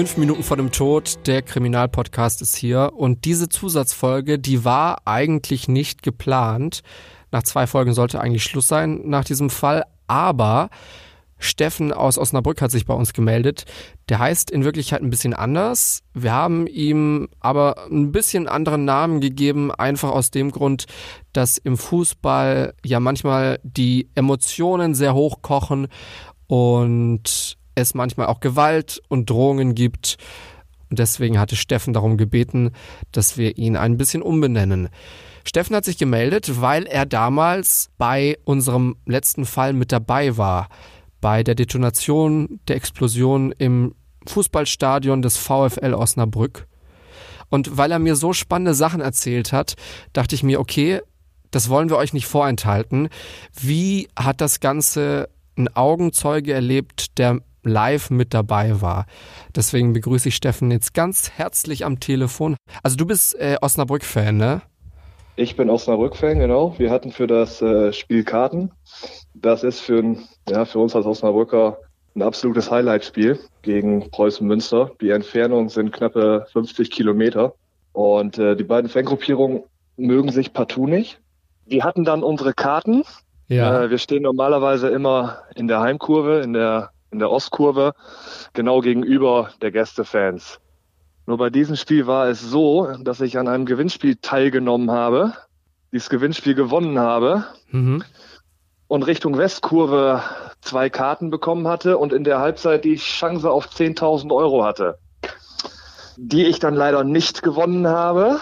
Fünf 0.00 0.16
Minuten 0.16 0.42
vor 0.42 0.56
dem 0.56 0.72
Tod, 0.72 1.26
der 1.26 1.42
Kriminalpodcast 1.42 2.40
ist 2.40 2.56
hier 2.56 2.92
und 2.96 3.26
diese 3.26 3.50
Zusatzfolge, 3.50 4.38
die 4.38 4.64
war 4.64 5.02
eigentlich 5.04 5.68
nicht 5.68 6.02
geplant. 6.02 6.80
Nach 7.30 7.42
zwei 7.42 7.66
Folgen 7.66 7.92
sollte 7.92 8.18
eigentlich 8.18 8.44
Schluss 8.44 8.66
sein 8.66 9.02
nach 9.04 9.24
diesem 9.24 9.50
Fall, 9.50 9.84
aber 10.06 10.70
Steffen 11.36 11.92
aus 11.92 12.16
Osnabrück 12.16 12.62
hat 12.62 12.70
sich 12.70 12.86
bei 12.86 12.94
uns 12.94 13.12
gemeldet. 13.12 13.66
Der 14.08 14.20
heißt 14.20 14.50
in 14.50 14.64
Wirklichkeit 14.64 15.02
ein 15.02 15.10
bisschen 15.10 15.34
anders. 15.34 16.02
Wir 16.14 16.32
haben 16.32 16.66
ihm 16.66 17.28
aber 17.38 17.86
ein 17.90 18.10
bisschen 18.10 18.48
anderen 18.48 18.86
Namen 18.86 19.20
gegeben, 19.20 19.70
einfach 19.70 20.12
aus 20.12 20.30
dem 20.30 20.50
Grund, 20.50 20.86
dass 21.34 21.58
im 21.58 21.76
Fußball 21.76 22.72
ja 22.86 23.00
manchmal 23.00 23.60
die 23.64 24.08
Emotionen 24.14 24.94
sehr 24.94 25.12
hoch 25.12 25.42
kochen 25.42 25.88
und 26.46 27.59
es 27.80 27.94
manchmal 27.94 28.26
auch 28.26 28.40
Gewalt 28.40 29.02
und 29.08 29.30
Drohungen 29.30 29.74
gibt. 29.74 30.16
Und 30.88 30.98
deswegen 30.98 31.38
hatte 31.38 31.56
Steffen 31.56 31.92
darum 31.92 32.16
gebeten, 32.16 32.72
dass 33.12 33.36
wir 33.36 33.58
ihn 33.58 33.76
ein 33.76 33.96
bisschen 33.96 34.22
umbenennen. 34.22 34.88
Steffen 35.44 35.74
hat 35.74 35.84
sich 35.84 35.98
gemeldet, 35.98 36.60
weil 36.60 36.84
er 36.84 37.06
damals 37.06 37.90
bei 37.96 38.38
unserem 38.44 38.96
letzten 39.06 39.46
Fall 39.46 39.72
mit 39.72 39.92
dabei 39.92 40.36
war 40.36 40.68
bei 41.20 41.42
der 41.42 41.54
Detonation 41.54 42.60
der 42.68 42.76
Explosion 42.76 43.52
im 43.52 43.94
Fußballstadion 44.26 45.22
des 45.22 45.36
VfL 45.36 45.94
Osnabrück. 45.94 46.66
Und 47.48 47.76
weil 47.76 47.90
er 47.90 47.98
mir 47.98 48.16
so 48.16 48.32
spannende 48.32 48.74
Sachen 48.74 49.00
erzählt 49.00 49.52
hat, 49.52 49.74
dachte 50.12 50.34
ich 50.34 50.42
mir, 50.42 50.60
okay, 50.60 51.00
das 51.50 51.68
wollen 51.68 51.90
wir 51.90 51.96
euch 51.96 52.12
nicht 52.12 52.26
vorenthalten. 52.26 53.08
Wie 53.60 54.08
hat 54.16 54.40
das 54.40 54.60
Ganze 54.60 55.28
ein 55.58 55.68
Augenzeuge 55.74 56.52
erlebt, 56.52 57.18
der 57.18 57.40
live 57.64 58.10
mit 58.10 58.34
dabei 58.34 58.80
war? 58.80 59.06
Deswegen 59.54 59.92
begrüße 59.92 60.28
ich 60.28 60.36
Steffen 60.36 60.70
jetzt 60.70 60.94
ganz 60.94 61.30
herzlich 61.30 61.84
am 61.84 62.00
Telefon. 62.00 62.56
Also 62.82 62.96
du 62.96 63.06
bist 63.06 63.34
äh, 63.38 63.56
Osnabrück-Fan, 63.60 64.36
ne? 64.36 64.62
Ich 65.36 65.56
bin 65.56 65.70
Osnabrück-Fan, 65.70 66.38
genau. 66.38 66.74
Wir 66.78 66.90
hatten 66.90 67.12
für 67.12 67.26
das 67.26 67.62
äh, 67.62 67.92
Spiel 67.92 68.24
Karten. 68.24 68.72
Das 69.34 69.62
ist 69.62 69.80
für, 69.80 70.16
ja, 70.48 70.64
für 70.64 70.78
uns 70.78 70.94
als 70.94 71.06
Osnabrücker 71.06 71.78
ein 72.14 72.22
absolutes 72.22 72.70
Highlight-Spiel 72.70 73.38
gegen 73.62 74.10
Preußen 74.10 74.46
Münster. 74.46 74.90
Die 75.00 75.10
Entfernung 75.10 75.68
sind 75.68 75.92
knappe 75.92 76.46
50 76.52 76.90
Kilometer. 76.90 77.54
Und 77.92 78.38
äh, 78.38 78.56
die 78.56 78.64
beiden 78.64 78.90
Fangruppierungen 78.90 79.62
mögen 79.96 80.30
sich 80.30 80.52
partout 80.52 80.86
nicht. 80.86 81.20
Wir 81.66 81.84
hatten 81.84 82.04
dann 82.04 82.22
unsere 82.22 82.52
Karten. 82.52 83.04
Ja. 83.48 83.84
Äh, 83.84 83.90
wir 83.90 83.98
stehen 83.98 84.22
normalerweise 84.22 84.88
immer 84.88 85.38
in 85.54 85.68
der 85.68 85.80
Heimkurve, 85.80 86.40
in 86.40 86.52
der, 86.52 86.90
in 87.10 87.18
der 87.18 87.30
Ostkurve, 87.30 87.94
genau 88.52 88.80
gegenüber 88.80 89.50
der 89.60 89.70
Gästefans. 89.70 90.60
Nur 91.26 91.38
bei 91.38 91.50
diesem 91.50 91.76
Spiel 91.76 92.06
war 92.06 92.28
es 92.28 92.40
so, 92.40 92.92
dass 93.02 93.20
ich 93.20 93.38
an 93.38 93.48
einem 93.48 93.66
Gewinnspiel 93.66 94.16
teilgenommen 94.16 94.90
habe, 94.90 95.34
dieses 95.92 96.08
Gewinnspiel 96.08 96.54
gewonnen 96.54 96.98
habe 96.98 97.44
mhm. 97.70 98.02
und 98.88 99.02
Richtung 99.04 99.38
Westkurve 99.38 100.22
zwei 100.60 100.90
Karten 100.90 101.30
bekommen 101.30 101.68
hatte 101.68 101.98
und 101.98 102.12
in 102.12 102.24
der 102.24 102.40
Halbzeit 102.40 102.84
die 102.84 102.96
Chance 102.96 103.50
auf 103.50 103.68
10.000 103.68 104.34
Euro 104.34 104.64
hatte, 104.64 104.98
die 106.16 106.46
ich 106.46 106.58
dann 106.58 106.74
leider 106.74 107.04
nicht 107.04 107.42
gewonnen 107.42 107.86
habe. 107.86 108.38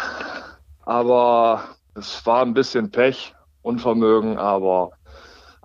Aber 0.84 1.64
es 1.94 2.24
war 2.27 2.42
ein 2.42 2.55
bisschen 2.55 2.91
Pech, 2.91 3.34
Unvermögen, 3.62 4.39
aber 4.39 4.92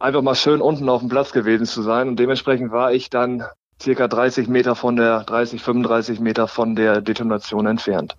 einfach 0.03 0.21
mal 0.21 0.35
schön 0.35 0.61
unten 0.61 0.89
auf 0.89 0.99
dem 0.99 1.09
Platz 1.09 1.31
gewesen 1.31 1.65
zu 1.65 1.81
sein. 1.81 2.09
Und 2.09 2.19
dementsprechend 2.19 2.71
war 2.71 2.91
ich 2.91 3.09
dann 3.09 3.43
circa 3.81 4.07
30 4.07 4.47
Meter 4.47 4.75
von 4.75 4.95
der, 4.95 5.23
30, 5.23 5.61
35 5.61 6.19
Meter 6.19 6.47
von 6.47 6.75
der 6.75 7.01
Detonation 7.01 7.65
entfernt. 7.65 8.15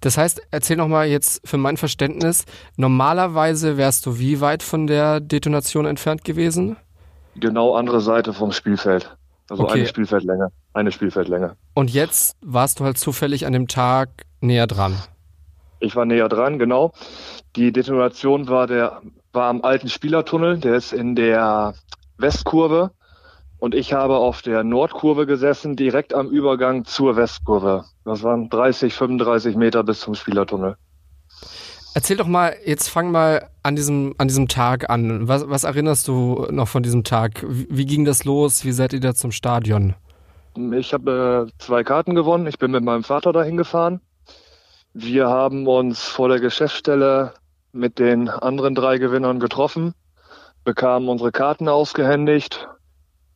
Das 0.00 0.18
heißt, 0.18 0.42
erzähl 0.50 0.76
noch 0.76 0.88
mal 0.88 1.06
jetzt 1.06 1.46
für 1.48 1.56
mein 1.56 1.78
Verständnis, 1.78 2.44
normalerweise 2.76 3.78
wärst 3.78 4.04
du 4.04 4.18
wie 4.18 4.42
weit 4.42 4.62
von 4.62 4.86
der 4.86 5.20
Detonation 5.20 5.86
entfernt 5.86 6.22
gewesen? 6.22 6.76
Genau 7.36 7.74
andere 7.74 8.02
Seite 8.02 8.34
vom 8.34 8.52
Spielfeld. 8.52 9.16
Also 9.48 9.64
okay. 9.64 9.78
eine 9.78 9.86
Spielfeldlänge, 9.86 10.48
eine 10.74 10.92
Spielfeldlänge. 10.92 11.56
Und 11.72 11.90
jetzt 11.90 12.36
warst 12.42 12.80
du 12.80 12.84
halt 12.84 12.98
zufällig 12.98 13.46
an 13.46 13.54
dem 13.54 13.66
Tag 13.66 14.24
näher 14.40 14.66
dran. 14.66 14.96
Ich 15.80 15.96
war 15.96 16.04
näher 16.04 16.28
dran, 16.28 16.58
genau. 16.58 16.92
Die 17.56 17.72
Detonation 17.72 18.48
war 18.48 18.66
der 18.66 19.00
war 19.34 19.48
am 19.48 19.62
alten 19.62 19.88
Spielertunnel, 19.88 20.58
der 20.58 20.74
ist 20.74 20.92
in 20.92 21.14
der 21.16 21.74
Westkurve 22.18 22.92
und 23.58 23.74
ich 23.74 23.92
habe 23.92 24.16
auf 24.16 24.42
der 24.42 24.62
Nordkurve 24.62 25.26
gesessen, 25.26 25.76
direkt 25.76 26.14
am 26.14 26.28
Übergang 26.28 26.84
zur 26.84 27.16
Westkurve. 27.16 27.84
Das 28.04 28.22
waren 28.22 28.50
30, 28.50 28.94
35 28.94 29.56
Meter 29.56 29.82
bis 29.82 30.00
zum 30.00 30.14
Spielertunnel. 30.14 30.76
Erzähl 31.94 32.16
doch 32.16 32.26
mal, 32.26 32.56
jetzt 32.64 32.88
fang 32.88 33.12
mal 33.12 33.48
an 33.62 33.76
diesem, 33.76 34.14
an 34.18 34.26
diesem 34.26 34.48
Tag 34.48 34.90
an. 34.90 35.28
Was, 35.28 35.48
was 35.48 35.64
erinnerst 35.64 36.08
du 36.08 36.46
noch 36.50 36.66
von 36.68 36.82
diesem 36.82 37.04
Tag? 37.04 37.44
Wie, 37.48 37.68
wie 37.70 37.86
ging 37.86 38.04
das 38.04 38.24
los? 38.24 38.64
Wie 38.64 38.72
seid 38.72 38.92
ihr 38.92 39.00
da 39.00 39.14
zum 39.14 39.30
Stadion? 39.30 39.94
Ich 40.72 40.92
habe 40.92 41.48
äh, 41.48 41.58
zwei 41.58 41.84
Karten 41.84 42.14
gewonnen. 42.14 42.46
Ich 42.46 42.58
bin 42.58 42.72
mit 42.72 42.82
meinem 42.84 43.04
Vater 43.04 43.32
dahin 43.32 43.56
gefahren. 43.56 44.00
Wir 44.92 45.28
haben 45.28 45.66
uns 45.66 46.02
vor 46.02 46.28
der 46.28 46.40
Geschäftsstelle 46.40 47.32
mit 47.74 47.98
den 47.98 48.28
anderen 48.28 48.74
drei 48.74 48.98
Gewinnern 48.98 49.40
getroffen, 49.40 49.94
bekamen 50.64 51.08
unsere 51.08 51.32
Karten 51.32 51.68
ausgehändigt 51.68 52.68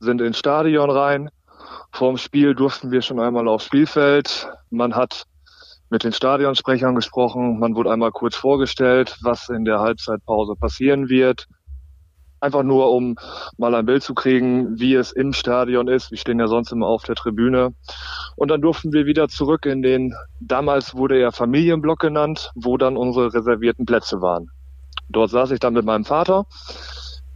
sind 0.01 0.21
ins 0.21 0.39
Stadion 0.39 0.91
rein. 0.91 1.31
Vorm 1.93 2.19
Spiel 2.19 2.55
durften 2.55 2.91
wir 2.91 3.03
schon 3.03 3.21
einmal 3.21 3.49
aufs 3.49 3.65
Spielfeld. 3.65 4.49
Man 4.71 4.95
hat 4.95 5.25
mit 5.91 6.05
den 6.05 6.13
Stadionsprechern 6.13 6.95
gesprochen. 6.95 7.59
Man 7.59 7.75
wurde 7.75 7.91
einmal 7.91 8.13
kurz 8.13 8.37
vorgestellt, 8.37 9.17
was 9.23 9.49
in 9.49 9.65
der 9.65 9.81
Halbzeitpause 9.81 10.55
passieren 10.55 11.09
wird. 11.09 11.47
Einfach 12.41 12.63
nur, 12.63 12.93
um 12.93 13.17
mal 13.57 13.75
ein 13.75 13.87
Bild 13.87 14.03
zu 14.03 14.15
kriegen, 14.15 14.79
wie 14.79 14.95
es 14.95 15.13
im 15.13 15.33
Stadion 15.33 15.89
ist. 15.89 16.11
Wir 16.11 16.19
stehen 16.19 16.39
ja 16.39 16.47
sonst 16.47 16.71
immer 16.71 16.87
auf 16.87 17.03
der 17.03 17.17
Tribüne. 17.17 17.75
Und 18.37 18.49
dann 18.49 18.61
durften 18.61 18.93
wir 18.93 19.07
wieder 19.07 19.29
zurück 19.29 19.67
in 19.67 19.83
den, 19.83 20.15
damals 20.41 20.95
wurde 20.95 21.21
er 21.21 21.33
Familienblock 21.33 21.99
genannt, 21.99 22.53
wo 22.55 22.77
dann 22.77 22.97
unsere 22.97 23.35
reservierten 23.35 23.87
Plätze 23.87 24.21
waren. 24.21 24.51
Dort 25.09 25.31
saß 25.31 25.51
ich 25.51 25.61
dann 25.61 25.75
mit 25.75 25.85
meinem 25.85 26.05
Vater 26.05 26.47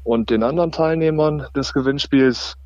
und 0.05 0.31
den 0.31 0.43
anderen 0.43 0.73
Teilnehmern 0.73 1.47
des 1.57 1.73
Gewinnspiels 1.73 2.57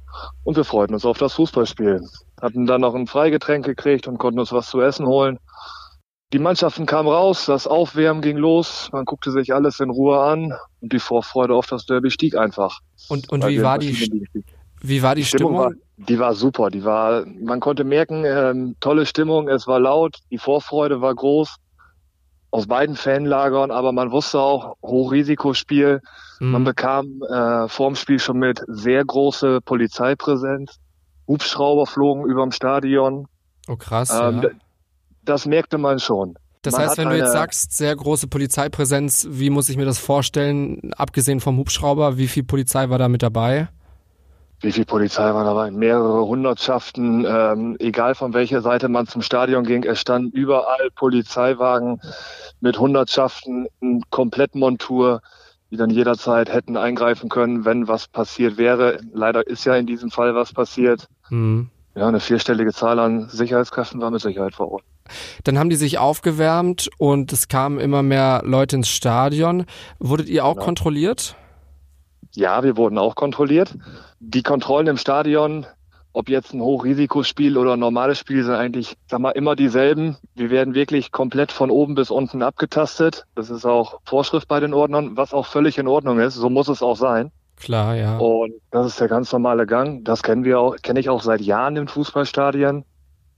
und 0.44 0.56
wir 0.56 0.64
freuten 0.64 0.94
uns 0.94 1.04
auf 1.04 1.18
das 1.18 1.34
Fußballspiel. 1.34 2.00
Hatten 2.40 2.66
dann 2.66 2.80
noch 2.80 2.94
ein 2.94 3.06
Freigetränk 3.06 3.64
gekriegt 3.64 4.08
und 4.08 4.18
konnten 4.18 4.40
uns 4.40 4.52
was 4.52 4.68
zu 4.68 4.80
essen 4.80 5.06
holen. 5.06 5.38
Die 6.32 6.40
Mannschaften 6.40 6.86
kamen 6.86 7.08
raus, 7.08 7.46
das 7.46 7.68
Aufwärmen 7.68 8.20
ging 8.20 8.36
los, 8.36 8.88
man 8.92 9.04
guckte 9.04 9.30
sich 9.30 9.54
alles 9.54 9.78
in 9.78 9.90
Ruhe 9.90 10.20
an 10.20 10.52
und 10.80 10.92
die 10.92 10.98
Vorfreude 10.98 11.54
auf 11.54 11.66
das 11.66 11.86
Derby 11.86 12.10
stieg 12.10 12.36
einfach. 12.36 12.80
Und, 13.08 13.28
und 13.28 13.46
wie, 13.46 13.62
war 13.62 13.78
die, 13.78 14.26
wie 14.80 15.02
war 15.02 15.14
die, 15.14 15.24
Stimmung? 15.24 15.54
Stimmung 15.54 15.58
war, 15.58 15.72
die 15.96 16.18
war 16.18 16.34
super, 16.34 16.70
die 16.70 16.84
war, 16.84 17.24
man 17.26 17.60
konnte 17.60 17.84
merken, 17.84 18.24
ähm, 18.24 18.74
tolle 18.80 19.06
Stimmung, 19.06 19.48
es 19.48 19.68
war 19.68 19.78
laut, 19.78 20.18
die 20.32 20.38
Vorfreude 20.38 21.00
war 21.00 21.14
groß 21.14 21.56
aus 22.50 22.66
beiden 22.66 22.96
Fanlagern, 22.96 23.70
aber 23.70 23.92
man 23.92 24.10
wusste 24.10 24.40
auch, 24.40 24.76
Hochrisikospiel. 24.82 26.00
Mhm. 26.40 26.50
Man 26.50 26.64
bekam 26.64 27.22
äh, 27.28 27.68
vorm 27.68 27.96
Spiel 27.96 28.18
schon 28.18 28.38
mit 28.38 28.62
sehr 28.66 29.04
große 29.04 29.60
Polizeipräsenz. 29.60 30.78
Hubschrauber 31.28 31.86
flogen 31.86 32.24
überm 32.24 32.52
Stadion. 32.52 33.26
Oh 33.68 33.76
krass. 33.76 34.10
Ähm, 34.10 34.42
ja. 34.42 34.50
Das 35.26 35.46
merkte 35.46 35.76
man 35.76 35.98
schon. 35.98 36.38
Das 36.62 36.72
man 36.72 36.82
heißt, 36.82 36.98
wenn 36.98 37.10
du 37.10 37.16
jetzt 37.18 37.32
sagst, 37.32 37.76
sehr 37.76 37.94
große 37.94 38.26
Polizeipräsenz, 38.26 39.28
wie 39.30 39.50
muss 39.50 39.68
ich 39.68 39.76
mir 39.76 39.84
das 39.84 39.98
vorstellen, 39.98 40.92
abgesehen 40.96 41.40
vom 41.40 41.58
Hubschrauber, 41.58 42.16
wie 42.16 42.26
viel 42.26 42.42
Polizei 42.42 42.88
war 42.88 42.98
da 42.98 43.08
mit 43.08 43.22
dabei? 43.22 43.68
wie 44.60 44.72
viel 44.72 44.84
Polizei 44.84 45.34
war 45.34 45.44
dabei? 45.44 45.70
Mehrere 45.70 46.26
Hundertschaften, 46.26 47.26
ähm, 47.28 47.76
egal 47.78 48.14
von 48.14 48.32
welcher 48.32 48.62
Seite 48.62 48.88
man 48.88 49.06
zum 49.06 49.22
Stadion 49.22 49.64
ging, 49.64 49.84
es 49.84 50.00
standen 50.00 50.30
überall 50.30 50.90
Polizeiwagen 50.94 52.00
mit 52.60 52.78
Hundertschaften 52.78 53.66
in 53.80 54.02
Komplettmontur, 54.10 55.20
die 55.70 55.76
dann 55.76 55.90
jederzeit 55.90 56.52
hätten 56.52 56.76
eingreifen 56.76 57.28
können, 57.28 57.64
wenn 57.64 57.88
was 57.88 58.08
passiert 58.08 58.56
wäre. 58.56 59.00
Leider 59.12 59.46
ist 59.46 59.64
ja 59.64 59.76
in 59.76 59.86
diesem 59.86 60.10
Fall 60.10 60.34
was 60.34 60.52
passiert. 60.52 61.06
Mhm. 61.28 61.68
Ja, 61.94 62.08
eine 62.08 62.20
vierstellige 62.20 62.72
Zahl 62.72 62.98
an 62.98 63.28
Sicherheitskräften 63.28 64.00
war 64.00 64.10
mit 64.10 64.20
Sicherheit 64.20 64.54
vor 64.54 64.70
Ort. 64.70 64.84
Dann 65.44 65.58
haben 65.58 65.70
die 65.70 65.76
sich 65.76 65.98
aufgewärmt 65.98 66.88
und 66.98 67.32
es 67.32 67.48
kamen 67.48 67.78
immer 67.78 68.02
mehr 68.02 68.42
Leute 68.44 68.76
ins 68.76 68.88
Stadion. 68.88 69.66
Wurdet 69.98 70.28
ihr 70.28 70.44
auch 70.44 70.54
genau. 70.54 70.64
kontrolliert? 70.64 71.36
Ja, 72.34 72.62
wir 72.62 72.76
wurden 72.76 72.98
auch 72.98 73.14
kontrolliert. 73.14 73.74
Die 74.20 74.42
Kontrollen 74.42 74.86
im 74.88 74.98
Stadion, 74.98 75.66
ob 76.12 76.28
jetzt 76.28 76.52
ein 76.52 76.60
Hochrisikospiel 76.60 77.56
oder 77.56 77.74
ein 77.74 77.80
normales 77.80 78.18
Spiel, 78.18 78.44
sind 78.44 78.54
eigentlich, 78.54 78.96
sag 79.06 79.20
mal, 79.20 79.30
immer 79.30 79.56
dieselben. 79.56 80.16
Wir 80.34 80.50
werden 80.50 80.74
wirklich 80.74 81.12
komplett 81.12 81.52
von 81.52 81.70
oben 81.70 81.94
bis 81.94 82.10
unten 82.10 82.42
abgetastet. 82.42 83.24
Das 83.34 83.50
ist 83.50 83.64
auch 83.64 84.00
Vorschrift 84.04 84.48
bei 84.48 84.60
den 84.60 84.74
Ordnern, 84.74 85.16
was 85.16 85.32
auch 85.32 85.46
völlig 85.46 85.78
in 85.78 85.88
Ordnung 85.88 86.18
ist. 86.18 86.34
So 86.34 86.50
muss 86.50 86.68
es 86.68 86.82
auch 86.82 86.96
sein. 86.96 87.30
Klar, 87.56 87.96
ja. 87.96 88.18
Und 88.18 88.52
das 88.70 88.86
ist 88.86 89.00
der 89.00 89.08
ganz 89.08 89.32
normale 89.32 89.66
Gang. 89.66 90.04
Das 90.04 90.22
kennen 90.22 90.44
wir 90.44 90.60
auch, 90.60 90.76
kenne 90.82 91.00
ich 91.00 91.08
auch 91.08 91.22
seit 91.22 91.40
Jahren 91.40 91.76
in 91.76 91.88
Fußballstadien. 91.88 92.84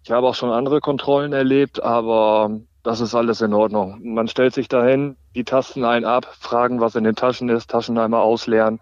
Ich 0.08 0.12
habe 0.12 0.26
auch 0.26 0.34
schon 0.34 0.50
andere 0.50 0.80
Kontrollen 0.80 1.34
erlebt, 1.34 1.82
aber 1.82 2.62
das 2.82 3.02
ist 3.02 3.14
alles 3.14 3.42
in 3.42 3.52
Ordnung. 3.52 4.00
Man 4.02 4.26
stellt 4.26 4.54
sich 4.54 4.66
dahin, 4.66 5.18
die 5.34 5.44
Tasten 5.44 5.84
ein 5.84 6.06
ab, 6.06 6.34
fragen, 6.40 6.80
was 6.80 6.94
in 6.94 7.04
den 7.04 7.14
Taschen 7.14 7.50
ist, 7.50 7.68
Taschen 7.68 7.98
einmal 7.98 8.22
ausleeren. 8.22 8.80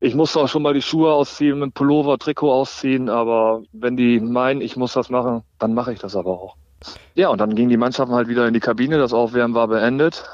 Ich 0.00 0.16
musste 0.16 0.40
auch 0.40 0.48
schon 0.48 0.62
mal 0.62 0.74
die 0.74 0.82
Schuhe 0.82 1.12
ausziehen, 1.12 1.60
mit 1.60 1.74
Pullover, 1.74 2.18
Trikot 2.18 2.52
ausziehen, 2.52 3.08
aber 3.08 3.62
wenn 3.70 3.96
die 3.96 4.18
meinen, 4.18 4.60
ich 4.60 4.76
muss 4.76 4.94
das 4.94 5.08
machen, 5.08 5.44
dann 5.60 5.72
mache 5.72 5.92
ich 5.92 6.00
das 6.00 6.16
aber 6.16 6.32
auch. 6.32 6.56
Ja, 7.14 7.28
und 7.28 7.40
dann 7.40 7.54
gingen 7.54 7.70
die 7.70 7.76
Mannschaften 7.76 8.16
halt 8.16 8.26
wieder 8.26 8.48
in 8.48 8.54
die 8.54 8.60
Kabine, 8.60 8.98
das 8.98 9.12
Aufwärmen 9.12 9.54
war 9.54 9.68
beendet. 9.68 10.28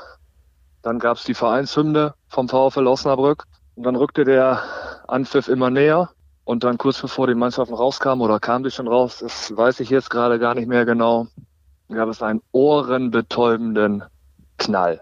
Dann 0.81 0.99
gab 0.99 1.19
es 1.19 1.25
die 1.25 1.35
Vereinshymne 1.35 2.15
vom 2.27 2.49
VfL 2.49 2.87
Osnabrück 2.87 3.45
und 3.75 3.83
dann 3.83 3.97
rückte 3.97 4.25
der 4.25 4.63
Anpfiff 5.09 5.49
immer 5.49 5.69
näher. 5.69 6.09
Und 6.51 6.65
dann 6.65 6.79
kurz 6.79 7.01
bevor 7.01 7.29
die 7.29 7.37
Mannschaften 7.37 7.75
rauskamen 7.75 8.25
oder 8.25 8.41
kamen 8.41 8.65
die 8.65 8.73
schon 8.73 8.89
raus, 8.89 9.19
das 9.21 9.57
weiß 9.57 9.79
ich 9.79 9.89
jetzt 9.89 10.11
gerade 10.11 10.41
gar 10.41 10.57
nicht 10.57 10.67
mehr 10.67 10.85
genau, 10.85 11.29
gab 11.89 12.09
es 12.09 12.23
einen 12.25 12.43
ohrenbetäubenden 12.51 14.03
Knall. 14.59 15.01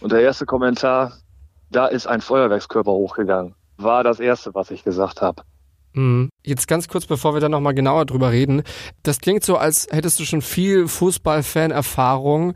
Und 0.00 0.10
der 0.10 0.22
erste 0.22 0.46
Kommentar, 0.46 1.12
da 1.70 1.84
ist 1.84 2.06
ein 2.06 2.22
Feuerwerkskörper 2.22 2.90
hochgegangen, 2.90 3.56
war 3.76 4.02
das 4.02 4.20
erste, 4.20 4.54
was 4.54 4.70
ich 4.70 4.84
gesagt 4.84 5.20
habe. 5.20 5.42
Mhm. 5.92 6.30
Jetzt 6.42 6.66
ganz 6.66 6.88
kurz, 6.88 7.04
bevor 7.04 7.34
wir 7.34 7.42
dann 7.42 7.50
nochmal 7.50 7.74
genauer 7.74 8.06
drüber 8.06 8.30
reden. 8.30 8.62
Das 9.02 9.20
klingt 9.20 9.44
so, 9.44 9.58
als 9.58 9.86
hättest 9.90 10.18
du 10.18 10.24
schon 10.24 10.40
viel 10.40 10.88
Fußball-Fan-Erfahrung. 10.88 12.54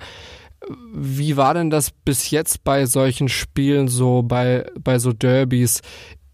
Wie 0.94 1.36
war 1.36 1.52
denn 1.52 1.68
das 1.68 1.90
bis 1.90 2.30
jetzt 2.30 2.64
bei 2.64 2.86
solchen 2.86 3.28
Spielen 3.28 3.88
so, 3.88 4.22
bei, 4.22 4.64
bei 4.80 4.98
so 4.98 5.12
Derbys? 5.12 5.82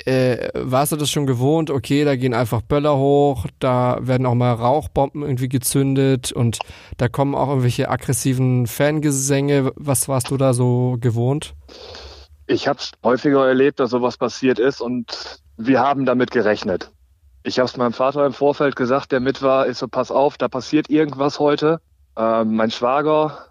Äh, 0.05 0.51
warst 0.55 0.93
du 0.93 0.97
das 0.97 1.11
schon 1.11 1.27
gewohnt? 1.27 1.71
Okay, 1.71 2.05
da 2.05 2.17
gehen 2.17 2.35
einfach 2.35 2.63
Böller 2.63 2.97
hoch, 2.97 3.47
da 3.59 3.99
werden 4.01 4.27
auch 4.27 4.35
mal 4.35 4.53
Rauchbomben 4.53 5.23
irgendwie 5.23 5.49
gezündet 5.49 6.31
und 6.33 6.59
da 6.97 7.09
kommen 7.09 7.35
auch 7.35 7.49
irgendwelche 7.49 7.91
aggressiven 7.91 8.67
Fangesänge. 8.67 9.73
Was 9.75 10.09
warst 10.09 10.31
du 10.31 10.37
da 10.37 10.55
so 10.55 10.97
gewohnt? 11.01 11.55
Ich 12.47 12.69
habe 12.69 12.79
es 12.79 12.93
häufiger 13.05 13.47
erlebt, 13.47 13.81
dass 13.81 13.91
sowas 13.91 14.17
passiert 14.17 14.59
ist 14.59 14.81
und 14.81 15.41
wir 15.57 15.81
haben 15.81 16.07
damit 16.07 16.31
gerechnet. 16.31 16.91
Ich 17.43 17.59
habe 17.59 17.67
es 17.67 17.77
meinem 17.77 17.93
Vater 17.93 18.25
im 18.25 18.33
Vorfeld 18.33 18.77
gesagt, 18.77 19.13
der 19.13 19.21
mit 19.21 19.43
war, 19.43 19.67
ist 19.67 19.79
so, 19.79 19.89
pass 19.89 20.11
auf, 20.11 20.39
da 20.39 20.49
passiert 20.49 20.89
irgendwas 20.91 21.39
heute. 21.39 21.81
Ähm, 22.17 22.57
mein 22.57 22.71
Schwager 22.71 23.49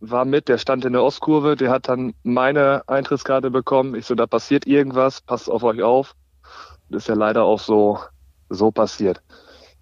war 0.00 0.24
mit, 0.24 0.48
der 0.48 0.58
stand 0.58 0.84
in 0.84 0.94
der 0.94 1.02
Ostkurve, 1.02 1.56
der 1.56 1.70
hat 1.70 1.88
dann 1.88 2.14
meine 2.22 2.82
Eintrittskarte 2.88 3.50
bekommen. 3.50 3.94
Ich 3.94 4.06
so, 4.06 4.14
da 4.14 4.26
passiert 4.26 4.66
irgendwas, 4.66 5.20
passt 5.20 5.50
auf 5.50 5.62
euch 5.62 5.82
auf. 5.82 6.14
Das 6.88 7.04
ist 7.04 7.08
ja 7.08 7.14
leider 7.14 7.44
auch 7.44 7.60
so, 7.60 7.98
so 8.48 8.70
passiert. 8.70 9.22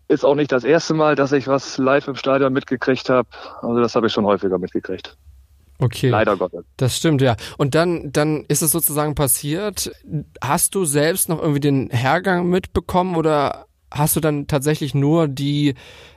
Ist 0.09 0.25
auch 0.25 0.35
nicht 0.35 0.53
das 0.53 0.65
erste 0.65 0.95
Mal, 0.95 1.15
dass 1.15 1.33
ich 1.33 1.47
was 1.47 1.79
live 1.79 2.09
im 2.09 2.17
Stadion 2.17 2.53
mitgekriegt 2.53 3.09
habe. 3.09 3.29
Also 3.63 3.81
das 3.81 3.95
habe 3.95 4.09
ich 4.09 4.13
schon 4.13 4.27
häufiger 4.27 4.59
mitgekriegt. 4.59 5.17
Okay. 5.81 6.09
Leider 6.09 6.37
Gottes. 6.37 6.65
Das 6.77 6.97
stimmt, 6.97 7.23
ja. 7.23 7.37
Und 7.57 7.77
dann, 7.77 8.11
dann 8.11 8.45
ist 8.49 8.63
es 8.63 8.73
sozusagen 8.73 9.15
passiert. 9.15 9.93
Hast 10.43 10.75
du 10.75 10.85
selbst 10.85 11.29
noch 11.29 11.41
irgendwie 11.41 11.61
den 11.61 11.91
Hergang 11.91 12.49
mitbekommen 12.49 13.15
oder 13.15 13.68
hast 13.91 14.17
du 14.17 14.21
dann 14.21 14.47
tatsächlich 14.47 14.95
nur 14.95 15.29
die 15.29 15.75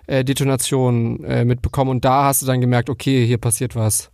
äh, 0.07 0.23
Detonation 0.23 1.23
äh, 1.23 1.45
mitbekommen 1.45 1.89
und 1.89 2.06
da 2.06 2.25
hast 2.25 2.41
du 2.41 2.45
dann 2.45 2.62
gemerkt, 2.62 2.89
okay, 2.89 3.25
hier 3.25 3.38
passiert 3.38 3.75
was? 3.75 4.12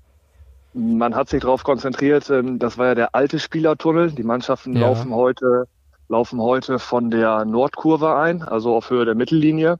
Man 0.74 1.15
hat 1.15 1.30
sich 1.30 1.42
darauf 1.42 1.63
konzentriert, 1.63 2.30
ähm, 2.30 2.59
das 2.59 2.77
war 2.77 2.88
ja 2.88 2.95
der 2.95 3.15
alte 3.15 3.39
Spielertunnel. 3.39 4.12
Die 4.12 4.24
Mannschaften 4.24 4.74
ja. 4.74 4.81
laufen 4.81 5.13
heute 5.13 5.68
laufen 6.09 6.42
heute 6.42 6.80
von 6.80 7.09
der 7.09 7.45
Nordkurve 7.45 8.15
ein, 8.15 8.42
also 8.42 8.75
auf 8.75 8.89
Höhe 8.89 9.06
der 9.06 9.15
Mittellinie. 9.15 9.77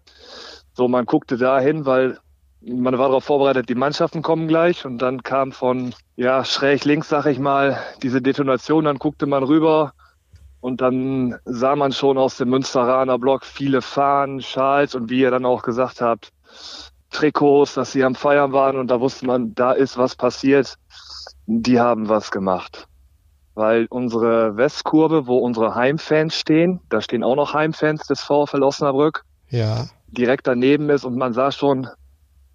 So, 0.74 0.88
man 0.88 1.06
guckte 1.06 1.38
dahin, 1.38 1.86
weil 1.86 2.18
man 2.62 2.98
war 2.98 3.08
darauf 3.08 3.24
vorbereitet, 3.24 3.70
die 3.70 3.76
Mannschaften 3.76 4.22
kommen 4.22 4.48
gleich 4.48 4.86
und 4.86 4.98
dann 5.02 5.24
kam 5.24 5.52
von 5.52 5.94
ja 6.16 6.44
schräg 6.44 6.86
links, 6.86 7.10
sag 7.10 7.26
ich 7.28 7.40
mal, 7.40 7.80
diese 8.04 8.22
Detonation. 8.22 8.86
Dann 8.86 8.98
guckte 8.98 9.26
man 9.26 9.44
rüber 9.44 9.94
und 10.62 10.82
dann 10.82 11.38
sah 11.46 11.76
man 11.76 11.92
schon 11.92 12.18
aus 12.18 12.38
dem 12.38 12.50
Münsteraner 12.50 13.18
Block 13.20 13.46
viele 13.46 13.82
Fahnen, 13.82 14.42
Schals 14.42 14.96
und 14.96 15.10
wie 15.10 15.22
ihr 15.22 15.32
dann 15.32 15.46
auch 15.46 15.62
gesagt 15.62 16.02
habt, 16.02 16.32
Trikots, 17.12 17.76
dass 17.76 17.92
sie 17.92 18.04
am 18.04 18.16
Feiern 18.16 18.52
waren 18.52 18.78
und 18.78 18.90
da 18.90 19.00
wusste 19.00 19.26
man, 19.26 19.54
da 19.56 19.72
ist 19.72 19.98
was 19.98 20.16
passiert. 20.16 20.78
Die 21.46 21.80
haben 21.80 22.10
was 22.10 22.32
gemacht. 22.32 22.88
Weil 23.56 23.88
unsere 23.90 24.58
Westkurve, 24.58 25.26
wo 25.26 25.38
unsere 25.38 25.74
Heimfans 25.74 26.36
stehen, 26.36 26.82
da 26.90 27.02
stehen 27.02 27.24
auch 27.24 27.36
noch 27.36 27.54
Heimfans 27.54 28.06
des 28.08 28.22
VfL 28.22 28.62
Osnabrück. 28.62 29.24
Ja. 29.50 29.86
Direkt 30.10 30.48
daneben 30.48 30.90
ist 30.90 31.06
und 31.06 31.16
man 31.16 31.34
sah 31.34 31.52
schon, 31.52 31.88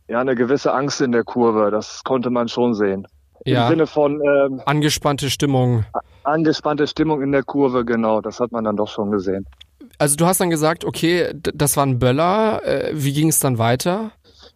ja, 0.08 0.20
eine 0.20 0.34
gewisse 0.34 0.72
Angst 0.74 1.00
in 1.00 1.12
der 1.12 1.24
Kurve. 1.24 1.70
Das 1.70 2.04
konnte 2.04 2.30
man 2.30 2.48
schon 2.48 2.74
sehen. 2.74 3.06
Ja. 3.44 3.64
Im 3.64 3.70
Sinne 3.70 3.86
von 3.86 4.20
ähm, 4.20 4.60
angespannte 4.66 5.30
Stimmung. 5.30 5.84
Angespannte 6.24 6.86
Stimmung 6.86 7.22
in 7.22 7.32
der 7.32 7.42
Kurve, 7.42 7.84
genau. 7.84 8.20
Das 8.20 8.40
hat 8.40 8.52
man 8.52 8.64
dann 8.64 8.76
doch 8.76 8.88
schon 8.88 9.10
gesehen. 9.10 9.46
Also 9.98 10.16
du 10.16 10.26
hast 10.26 10.40
dann 10.40 10.50
gesagt, 10.50 10.84
okay, 10.84 11.32
das 11.34 11.76
war 11.76 11.86
ein 11.86 11.98
Böller. 11.98 12.64
Äh, 12.64 12.90
wie 12.94 13.12
ging 13.12 13.28
es 13.28 13.40
dann 13.40 13.58
weiter? 13.58 14.12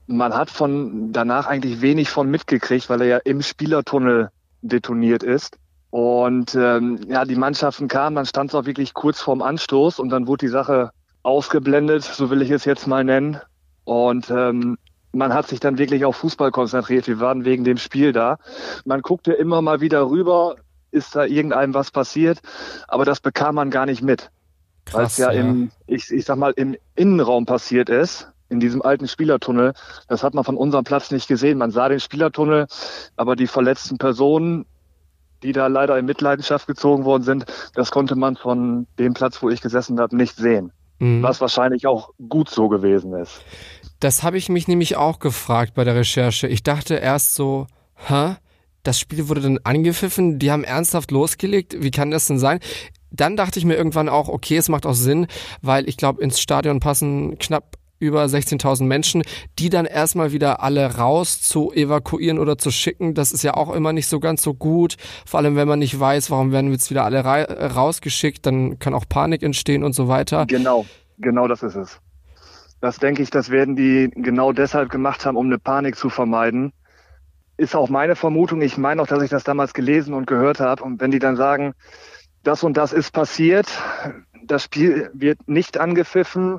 Man 0.06 0.34
hat 0.34 0.50
von 0.50 1.12
danach 1.12 1.46
eigentlich 1.46 1.80
wenig 1.80 2.10
von 2.10 2.30
mitgekriegt, 2.30 2.88
weil 2.88 3.00
er 3.02 3.06
ja 3.06 3.16
im 3.18 3.42
Spielertunnel 3.42 4.30
detoniert 4.62 5.22
ist. 5.22 5.56
Und 5.90 6.54
ähm, 6.54 7.00
ja, 7.08 7.24
die 7.24 7.36
Mannschaften 7.36 7.88
kamen, 7.88 8.16
dann 8.16 8.26
stand 8.26 8.50
es 8.50 8.54
auch 8.54 8.66
wirklich 8.66 8.94
kurz 8.94 9.20
vorm 9.20 9.42
Anstoß 9.42 9.98
und 9.98 10.10
dann 10.10 10.26
wurde 10.26 10.46
die 10.46 10.52
Sache 10.52 10.90
ausgeblendet, 11.22 12.04
so 12.04 12.30
will 12.30 12.42
ich 12.42 12.50
es 12.50 12.64
jetzt 12.64 12.86
mal 12.86 13.04
nennen. 13.04 13.38
Und 13.84 14.30
ähm, 14.30 14.78
man 15.12 15.32
hat 15.32 15.48
sich 15.48 15.60
dann 15.60 15.78
wirklich 15.78 16.04
auf 16.04 16.16
Fußball 16.16 16.50
konzentriert. 16.50 17.06
Wir 17.08 17.20
waren 17.20 17.44
wegen 17.44 17.64
dem 17.64 17.78
Spiel 17.78 18.12
da. 18.12 18.38
Man 18.84 19.00
guckte 19.02 19.32
immer 19.32 19.62
mal 19.62 19.80
wieder 19.80 20.08
rüber, 20.08 20.56
ist 20.90 21.14
da 21.14 21.24
irgendeinem 21.24 21.74
was 21.74 21.90
passiert, 21.90 22.40
aber 22.88 23.04
das 23.04 23.20
bekam 23.20 23.54
man 23.56 23.70
gar 23.70 23.86
nicht 23.86 24.02
mit. 24.02 24.30
Weil 24.92 25.06
es 25.06 25.16
ja, 25.16 25.32
ja, 25.32 25.40
im, 25.40 25.70
ich, 25.86 26.10
ich 26.10 26.24
sag 26.24 26.38
mal, 26.38 26.52
im 26.56 26.76
Innenraum 26.94 27.44
passiert 27.44 27.88
ist, 27.88 28.30
in 28.48 28.60
diesem 28.60 28.82
alten 28.82 29.08
Spielertunnel. 29.08 29.72
Das 30.08 30.22
hat 30.22 30.34
man 30.34 30.44
von 30.44 30.56
unserem 30.56 30.84
Platz 30.84 31.10
nicht 31.10 31.28
gesehen. 31.28 31.58
Man 31.58 31.70
sah 31.70 31.88
den 31.88 32.00
Spielertunnel, 32.00 32.66
aber 33.16 33.36
die 33.36 33.46
verletzten 33.46 33.98
Personen, 33.98 34.66
die 35.42 35.52
da 35.52 35.66
leider 35.66 35.98
in 35.98 36.06
Mitleidenschaft 36.06 36.66
gezogen 36.66 37.04
worden 37.04 37.22
sind, 37.22 37.46
das 37.74 37.90
konnte 37.90 38.14
man 38.14 38.36
von 38.36 38.86
dem 38.98 39.14
Platz, 39.14 39.42
wo 39.42 39.50
ich 39.50 39.60
gesessen 39.60 39.98
habe, 40.00 40.16
nicht 40.16 40.36
sehen. 40.36 40.72
Mhm. 40.98 41.22
Was 41.22 41.40
wahrscheinlich 41.40 41.86
auch 41.86 42.10
gut 42.28 42.48
so 42.48 42.68
gewesen 42.68 43.12
ist. 43.14 43.42
Das 44.00 44.22
habe 44.22 44.38
ich 44.38 44.48
mich 44.48 44.68
nämlich 44.68 44.96
auch 44.96 45.18
gefragt 45.18 45.74
bei 45.74 45.84
der 45.84 45.94
Recherche. 45.94 46.46
Ich 46.46 46.62
dachte 46.62 46.94
erst 46.94 47.34
so, 47.34 47.66
hä? 47.94 48.36
Das 48.86 49.00
Spiel 49.00 49.28
wurde 49.28 49.40
dann 49.40 49.58
angepfiffen, 49.64 50.38
die 50.38 50.52
haben 50.52 50.62
ernsthaft 50.62 51.10
losgelegt. 51.10 51.76
Wie 51.80 51.90
kann 51.90 52.12
das 52.12 52.26
denn 52.26 52.38
sein? 52.38 52.60
Dann 53.10 53.36
dachte 53.36 53.58
ich 53.58 53.64
mir 53.64 53.74
irgendwann 53.74 54.08
auch, 54.08 54.28
okay, 54.28 54.56
es 54.56 54.68
macht 54.68 54.86
auch 54.86 54.94
Sinn, 54.94 55.26
weil 55.60 55.88
ich 55.88 55.96
glaube, 55.96 56.22
ins 56.22 56.38
Stadion 56.38 56.78
passen 56.78 57.36
knapp 57.38 57.76
über 57.98 58.24
16.000 58.24 58.84
Menschen, 58.84 59.22
die 59.58 59.70
dann 59.70 59.86
erstmal 59.86 60.30
wieder 60.30 60.62
alle 60.62 60.96
raus 60.96 61.40
zu 61.40 61.72
evakuieren 61.72 62.38
oder 62.38 62.58
zu 62.58 62.70
schicken, 62.70 63.14
das 63.14 63.32
ist 63.32 63.42
ja 63.42 63.54
auch 63.54 63.74
immer 63.74 63.92
nicht 63.92 64.06
so 64.06 64.20
ganz 64.20 64.42
so 64.42 64.54
gut. 64.54 64.96
Vor 65.24 65.40
allem, 65.40 65.56
wenn 65.56 65.66
man 65.66 65.78
nicht 65.78 65.98
weiß, 65.98 66.30
warum 66.30 66.52
werden 66.52 66.70
jetzt 66.70 66.90
wieder 66.90 67.04
alle 67.04 67.24
rausgeschickt, 67.24 68.44
dann 68.46 68.78
kann 68.78 68.94
auch 68.94 69.08
Panik 69.08 69.42
entstehen 69.42 69.82
und 69.82 69.94
so 69.94 70.08
weiter. 70.08 70.46
Genau, 70.46 70.84
genau 71.18 71.48
das 71.48 71.62
ist 71.62 71.74
es. 71.74 72.00
Das 72.80 72.98
denke 72.98 73.22
ich, 73.22 73.30
das 73.30 73.50
werden 73.50 73.74
die 73.74 74.10
genau 74.14 74.52
deshalb 74.52 74.90
gemacht 74.90 75.24
haben, 75.24 75.36
um 75.36 75.46
eine 75.46 75.58
Panik 75.58 75.96
zu 75.96 76.10
vermeiden. 76.10 76.72
Ist 77.56 77.74
auch 77.74 77.88
meine 77.88 78.16
Vermutung. 78.16 78.60
Ich 78.60 78.76
meine 78.76 79.00
auch, 79.00 79.06
dass 79.06 79.22
ich 79.22 79.30
das 79.30 79.44
damals 79.44 79.72
gelesen 79.74 80.14
und 80.14 80.26
gehört 80.26 80.60
habe. 80.60 80.82
Und 80.82 81.00
wenn 81.00 81.10
die 81.10 81.18
dann 81.18 81.36
sagen, 81.36 81.74
das 82.42 82.62
und 82.62 82.76
das 82.76 82.92
ist 82.92 83.12
passiert, 83.12 83.66
das 84.44 84.62
Spiel 84.62 85.10
wird 85.14 85.48
nicht 85.48 85.78
angepfiffen, 85.78 86.58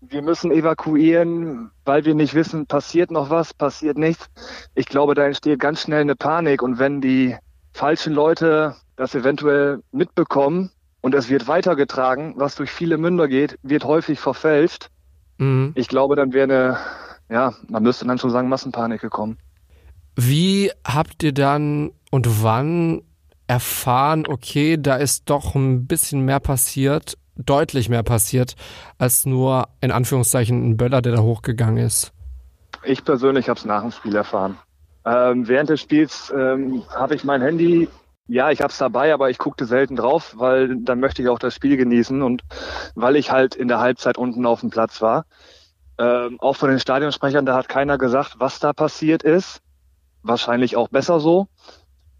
wir 0.00 0.20
müssen 0.20 0.50
evakuieren, 0.50 1.70
weil 1.86 2.04
wir 2.04 2.14
nicht 2.14 2.34
wissen, 2.34 2.66
passiert 2.66 3.10
noch 3.10 3.30
was, 3.30 3.54
passiert 3.54 3.96
nichts. 3.96 4.28
Ich 4.74 4.86
glaube, 4.86 5.14
da 5.14 5.24
entsteht 5.24 5.58
ganz 5.58 5.80
schnell 5.80 6.02
eine 6.02 6.14
Panik. 6.14 6.62
Und 6.62 6.78
wenn 6.78 7.00
die 7.00 7.36
falschen 7.72 8.12
Leute 8.12 8.76
das 8.96 9.14
eventuell 9.14 9.80
mitbekommen 9.92 10.70
und 11.00 11.14
es 11.14 11.30
wird 11.30 11.48
weitergetragen, 11.48 12.34
was 12.36 12.54
durch 12.54 12.70
viele 12.70 12.98
Münder 12.98 13.28
geht, 13.28 13.58
wird 13.62 13.84
häufig 13.84 14.20
verfälscht, 14.20 14.90
Mhm. 15.38 15.72
Ich 15.74 15.88
glaube, 15.88 16.16
dann 16.16 16.32
wäre 16.32 16.44
eine, 16.44 16.78
ja, 17.28 17.54
man 17.68 17.82
müsste 17.82 18.06
dann 18.06 18.18
schon 18.18 18.30
sagen, 18.30 18.48
Massenpanik 18.48 19.00
gekommen. 19.00 19.38
Wie 20.16 20.70
habt 20.84 21.22
ihr 21.22 21.32
dann 21.32 21.92
und 22.10 22.42
wann 22.42 23.02
erfahren, 23.46 24.26
okay, 24.26 24.76
da 24.80 24.96
ist 24.96 25.28
doch 25.28 25.54
ein 25.54 25.86
bisschen 25.86 26.24
mehr 26.24 26.40
passiert, 26.40 27.18
deutlich 27.36 27.88
mehr 27.88 28.02
passiert, 28.02 28.54
als 28.98 29.26
nur 29.26 29.68
in 29.80 29.90
Anführungszeichen 29.90 30.70
ein 30.70 30.76
Böller, 30.76 31.02
der 31.02 31.12
da 31.12 31.22
hochgegangen 31.22 31.84
ist? 31.84 32.12
Ich 32.84 33.04
persönlich 33.04 33.48
habe 33.48 33.58
es 33.58 33.64
nach 33.64 33.82
dem 33.82 33.90
Spiel 33.90 34.14
erfahren. 34.14 34.56
Ähm, 35.04 35.46
während 35.48 35.70
des 35.70 35.80
Spiels 35.80 36.32
ähm, 36.34 36.82
habe 36.94 37.14
ich 37.14 37.24
mein 37.24 37.42
Handy 37.42 37.88
ja, 38.26 38.50
ich 38.50 38.60
habe 38.60 38.70
es 38.70 38.78
dabei, 38.78 39.12
aber 39.12 39.28
ich 39.28 39.38
guckte 39.38 39.66
selten 39.66 39.96
drauf, 39.96 40.34
weil 40.38 40.76
dann 40.80 41.00
möchte 41.00 41.20
ich 41.22 41.28
auch 41.28 41.38
das 41.38 41.54
Spiel 41.54 41.76
genießen 41.76 42.22
und 42.22 42.42
weil 42.94 43.16
ich 43.16 43.30
halt 43.30 43.54
in 43.54 43.68
der 43.68 43.80
Halbzeit 43.80 44.16
unten 44.16 44.46
auf 44.46 44.60
dem 44.60 44.70
Platz 44.70 45.02
war. 45.02 45.26
Ähm, 45.98 46.40
auch 46.40 46.56
von 46.56 46.70
den 46.70 46.80
Stadionsprechern, 46.80 47.44
da 47.44 47.54
hat 47.54 47.68
keiner 47.68 47.98
gesagt, 47.98 48.36
was 48.38 48.60
da 48.60 48.72
passiert 48.72 49.22
ist. 49.22 49.60
Wahrscheinlich 50.24 50.76
auch 50.76 50.88
besser 50.88 51.20
so. 51.20 51.46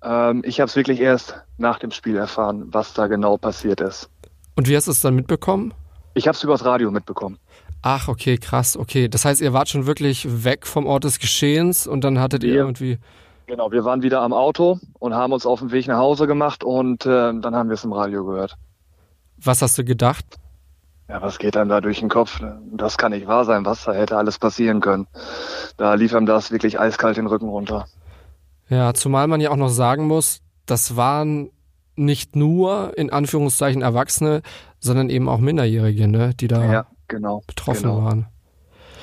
Ähm, 0.03 0.43
ich 0.45 0.61
habe 0.61 0.69
es 0.69 0.77
wirklich 0.77 1.01
erst 1.01 1.35
nach 1.57 1.79
dem 1.79 1.91
Spiel 1.91 2.17
erfahren, 2.17 2.67
was 2.69 2.95
da 2.95 3.07
genau 3.07 3.39
passiert 3.39 3.81
ist. 3.81 4.11
Und 4.55 4.69
wie 4.69 4.77
hast 4.77 4.87
du 4.87 4.93
es 4.93 5.01
dann 5.01 5.15
mitbekommen? 5.17 5.75
Ich 6.15 6.29
habe 6.29 6.37
es 6.37 6.45
übers 6.45 6.65
Radio 6.65 6.91
mitbekommen. 6.91 7.39
Ach, 7.83 8.09
okay, 8.09 8.39
krass, 8.39 8.77
okay. 8.77 9.09
Das 9.09 9.25
heißt, 9.25 9.41
ihr 9.41 9.53
wart 9.53 9.69
schon 9.69 9.87
wirklich 9.87 10.45
weg 10.45 10.67
vom 10.67 10.87
Ort 10.87 11.05
des 11.05 11.19
Geschehens 11.19 11.87
und 11.87 12.05
dann 12.05 12.21
hattet 12.21 12.45
ihr 12.45 12.55
irgendwie. 12.55 12.99
Genau, 13.47 13.73
wir 13.73 13.85
waren 13.85 14.03
wieder 14.03 14.21
am 14.21 14.33
Auto 14.33 14.79
und 14.99 15.15
haben 15.15 15.33
uns 15.33 15.45
auf 15.45 15.61
den 15.61 15.73
Weg 15.73 15.87
nach 15.87 15.99
Hause 15.99 16.27
gemacht 16.27 16.63
und 16.63 17.05
äh, 17.05 17.09
dann 17.09 17.55
haben 17.55 17.69
wir 17.69 17.75
es 17.75 17.85
im 17.85 17.93
Radio 17.93 18.25
gehört. 18.25 18.57
Was 19.37 19.61
hast 19.61 19.77
du 19.77 19.85
gedacht? 19.85 20.25
Ja, 21.09 21.21
was 21.21 21.39
geht 21.39 21.57
einem 21.57 21.69
da 21.69 21.81
durch 21.81 22.01
den 22.01 22.09
Kopf? 22.09 22.41
Das 22.73 22.97
kann 22.97 23.13
nicht 23.13 23.27
wahr 23.27 23.45
sein, 23.45 23.65
was 23.67 23.85
da 23.85 23.93
hätte 23.93 24.17
alles 24.17 24.39
passieren 24.39 24.81
können. 24.81 25.07
Da 25.77 25.95
lief 25.95 26.15
einem 26.15 26.27
das 26.27 26.51
wirklich 26.51 26.81
eiskalt 26.81 27.17
den 27.17 27.27
Rücken 27.27 27.49
runter. 27.49 27.87
Ja, 28.69 28.95
zumal 28.95 29.27
man 29.27 29.41
ja 29.41 29.51
auch 29.51 29.57
noch 29.57 29.69
sagen 29.69 30.07
muss, 30.07 30.41
das 30.65 30.97
waren 30.97 31.51
nicht 31.97 32.37
nur 32.37 32.97
in 32.97 33.13
Anführungszeichen 33.13 33.83
Erwachsene, 33.83 34.43
sondern 34.81 35.11
eben 35.11 35.29
auch 35.29 35.39
Minderjährige, 35.39 36.09
ne, 36.09 36.35
die 36.35 36.49
da 36.49 36.65
ja, 36.73 36.87
genau, 37.09 37.43
betroffen 37.47 37.83
genau. 37.83 38.03
waren. 38.03 38.27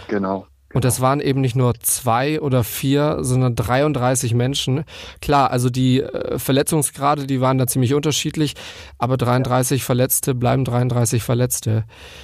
Genau. 0.08 0.48
Und 0.74 0.86
das 0.86 1.02
waren 1.02 1.20
eben 1.20 1.42
nicht 1.42 1.56
nur 1.56 1.74
zwei 1.80 2.40
oder 2.42 2.64
vier, 2.64 3.18
sondern 3.22 3.56
33 3.56 4.34
Menschen. 4.34 4.84
Klar, 5.22 5.52
also 5.52 5.70
die 5.70 6.02
äh, 6.02 6.40
Verletzungsgrade, 6.40 7.28
die 7.28 7.42
waren 7.42 7.58
da 7.58 7.68
ziemlich 7.68 7.94
unterschiedlich, 7.94 8.56
aber 8.98 9.18
33 9.18 9.82
ja. 9.82 9.86
Verletzte 9.86 10.36
bleiben 10.36 10.66
33 10.66 11.24
Verletzte. 11.24 11.84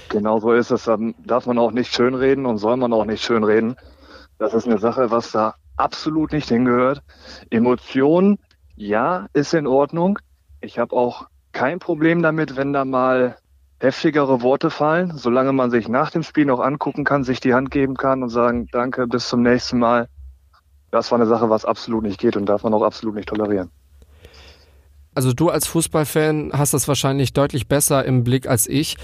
Genau 0.09 0.39
so 0.39 0.51
ist 0.53 0.71
es. 0.71 0.85
Dann 0.85 1.15
darf 1.25 1.45
man 1.45 1.57
auch 1.57 1.71
nicht 1.71 1.93
schönreden 1.93 2.45
und 2.45 2.57
soll 2.57 2.77
man 2.77 2.93
auch 2.93 3.05
nicht 3.05 3.23
schönreden. 3.23 3.75
Das 4.39 4.53
ist 4.53 4.67
eine 4.67 4.77
Sache, 4.77 5.11
was 5.11 5.31
da 5.31 5.55
absolut 5.77 6.31
nicht 6.31 6.49
hingehört. 6.49 7.01
Emotionen, 7.49 8.39
ja, 8.75 9.27
ist 9.33 9.53
in 9.53 9.67
Ordnung. 9.67 10.19
Ich 10.61 10.79
habe 10.79 10.95
auch 10.95 11.27
kein 11.51 11.79
Problem 11.79 12.21
damit, 12.21 12.55
wenn 12.55 12.73
da 12.73 12.85
mal 12.85 13.37
heftigere 13.79 14.41
Worte 14.41 14.69
fallen, 14.69 15.17
solange 15.17 15.53
man 15.53 15.69
sich 15.69 15.87
nach 15.87 16.09
dem 16.11 16.23
Spiel 16.23 16.45
noch 16.45 16.59
angucken 16.59 17.03
kann, 17.03 17.23
sich 17.23 17.39
die 17.39 17.53
Hand 17.53 17.71
geben 17.71 17.95
kann 17.95 18.23
und 18.23 18.29
sagen, 18.29 18.67
danke, 18.71 19.07
bis 19.07 19.29
zum 19.29 19.43
nächsten 19.43 19.79
Mal. 19.79 20.07
Das 20.91 21.11
war 21.11 21.19
eine 21.19 21.27
Sache, 21.27 21.49
was 21.49 21.65
absolut 21.65 22.03
nicht 22.03 22.19
geht 22.19 22.35
und 22.35 22.45
darf 22.47 22.63
man 22.63 22.73
auch 22.73 22.81
absolut 22.81 23.15
nicht 23.15 23.29
tolerieren. 23.29 23.69
Also 25.13 25.33
du 25.33 25.49
als 25.49 25.67
Fußballfan 25.67 26.51
hast 26.53 26.73
das 26.73 26.87
wahrscheinlich 26.87 27.33
deutlich 27.33 27.67
besser 27.67 28.05
im 28.05 28.23
Blick 28.23 28.47
als 28.47 28.67
ich. 28.67 28.97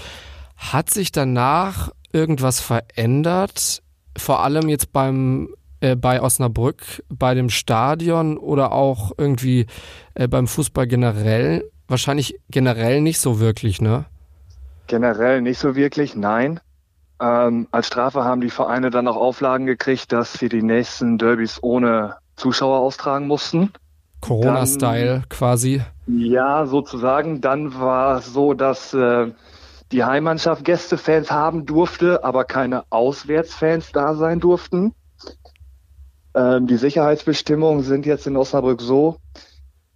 Hat 0.56 0.90
sich 0.90 1.12
danach 1.12 1.90
irgendwas 2.12 2.60
verändert? 2.60 3.82
Vor 4.16 4.42
allem 4.42 4.68
jetzt 4.68 4.92
beim 4.92 5.48
äh, 5.80 5.96
bei 5.96 6.22
Osnabrück, 6.22 7.04
bei 7.08 7.34
dem 7.34 7.50
Stadion 7.50 8.38
oder 8.38 8.72
auch 8.72 9.12
irgendwie 9.18 9.66
äh, 10.14 10.28
beim 10.28 10.46
Fußball 10.46 10.86
generell? 10.86 11.70
Wahrscheinlich 11.88 12.40
generell 12.48 13.00
nicht 13.00 13.18
so 13.18 13.40
wirklich, 13.40 13.80
ne? 13.80 14.06
Generell 14.86 15.40
nicht 15.40 15.58
so 15.58 15.76
wirklich, 15.76 16.14
nein. 16.14 16.60
Ähm, 17.20 17.68
als 17.70 17.86
Strafe 17.86 18.24
haben 18.24 18.40
die 18.40 18.50
Vereine 18.50 18.90
dann 18.90 19.08
auch 19.08 19.16
Auflagen 19.16 19.66
gekriegt, 19.66 20.12
dass 20.12 20.34
sie 20.34 20.48
die 20.48 20.62
nächsten 20.62 21.18
Derbys 21.18 21.62
ohne 21.62 22.16
Zuschauer 22.36 22.80
austragen 22.80 23.26
mussten. 23.26 23.72
Corona-Style 24.20 25.24
quasi. 25.28 25.82
Ja, 26.06 26.66
sozusagen. 26.66 27.40
Dann 27.40 27.78
war 27.78 28.18
es 28.18 28.32
so, 28.32 28.54
dass 28.54 28.92
äh, 28.94 29.30
die 29.92 30.04
Heimmannschaft 30.04 30.64
Gästefans 30.64 31.30
haben 31.30 31.66
durfte, 31.66 32.24
aber 32.24 32.44
keine 32.44 32.84
Auswärtsfans 32.90 33.92
da 33.92 34.14
sein 34.14 34.40
durften. 34.40 34.94
Ähm, 36.34 36.66
die 36.66 36.76
Sicherheitsbestimmungen 36.76 37.84
sind 37.84 38.06
jetzt 38.06 38.26
in 38.26 38.36
Osnabrück 38.36 38.80
so, 38.80 39.18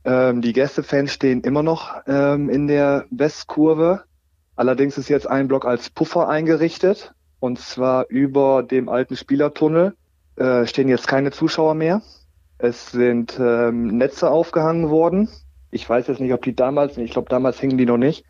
ähm, 0.05 0.41
die 0.41 0.55
Gästefans 0.55 1.13
stehen 1.13 1.43
immer 1.43 1.63
noch 1.63 1.95
ähm, 2.07 2.49
in 2.49 2.67
der 2.67 3.05
Westkurve. 3.11 4.05
Allerdings 4.59 4.99
ist 4.99 5.09
jetzt 5.09 5.31
ein 5.31 5.47
Block 5.47 5.65
als 5.65 5.89
Puffer 5.89 6.29
eingerichtet 6.29 7.15
und 7.39 7.61
zwar 7.61 8.09
über 8.09 8.65
dem 8.65 8.89
alten 8.89 9.17
Spielertunnel 9.17 9.95
äh, 10.35 10.67
stehen 10.67 10.89
jetzt 10.89 11.07
keine 11.07 11.31
Zuschauer 11.31 11.75
mehr. 11.75 12.03
Es 12.59 12.91
sind 12.91 13.39
ähm, 13.39 13.87
Netze 13.99 14.29
aufgehangen 14.29 14.91
worden. 14.91 15.29
Ich 15.71 15.89
weiß 15.89 16.09
jetzt 16.09 16.19
nicht, 16.19 16.33
ob 16.33 16.43
die 16.43 16.57
damals, 16.57 16.99
ich 16.99 17.13
glaube 17.13 17.29
damals 17.29 17.61
hingen 17.61 17.79
die 17.79 17.87
noch 17.87 17.99
nicht. 17.99 18.25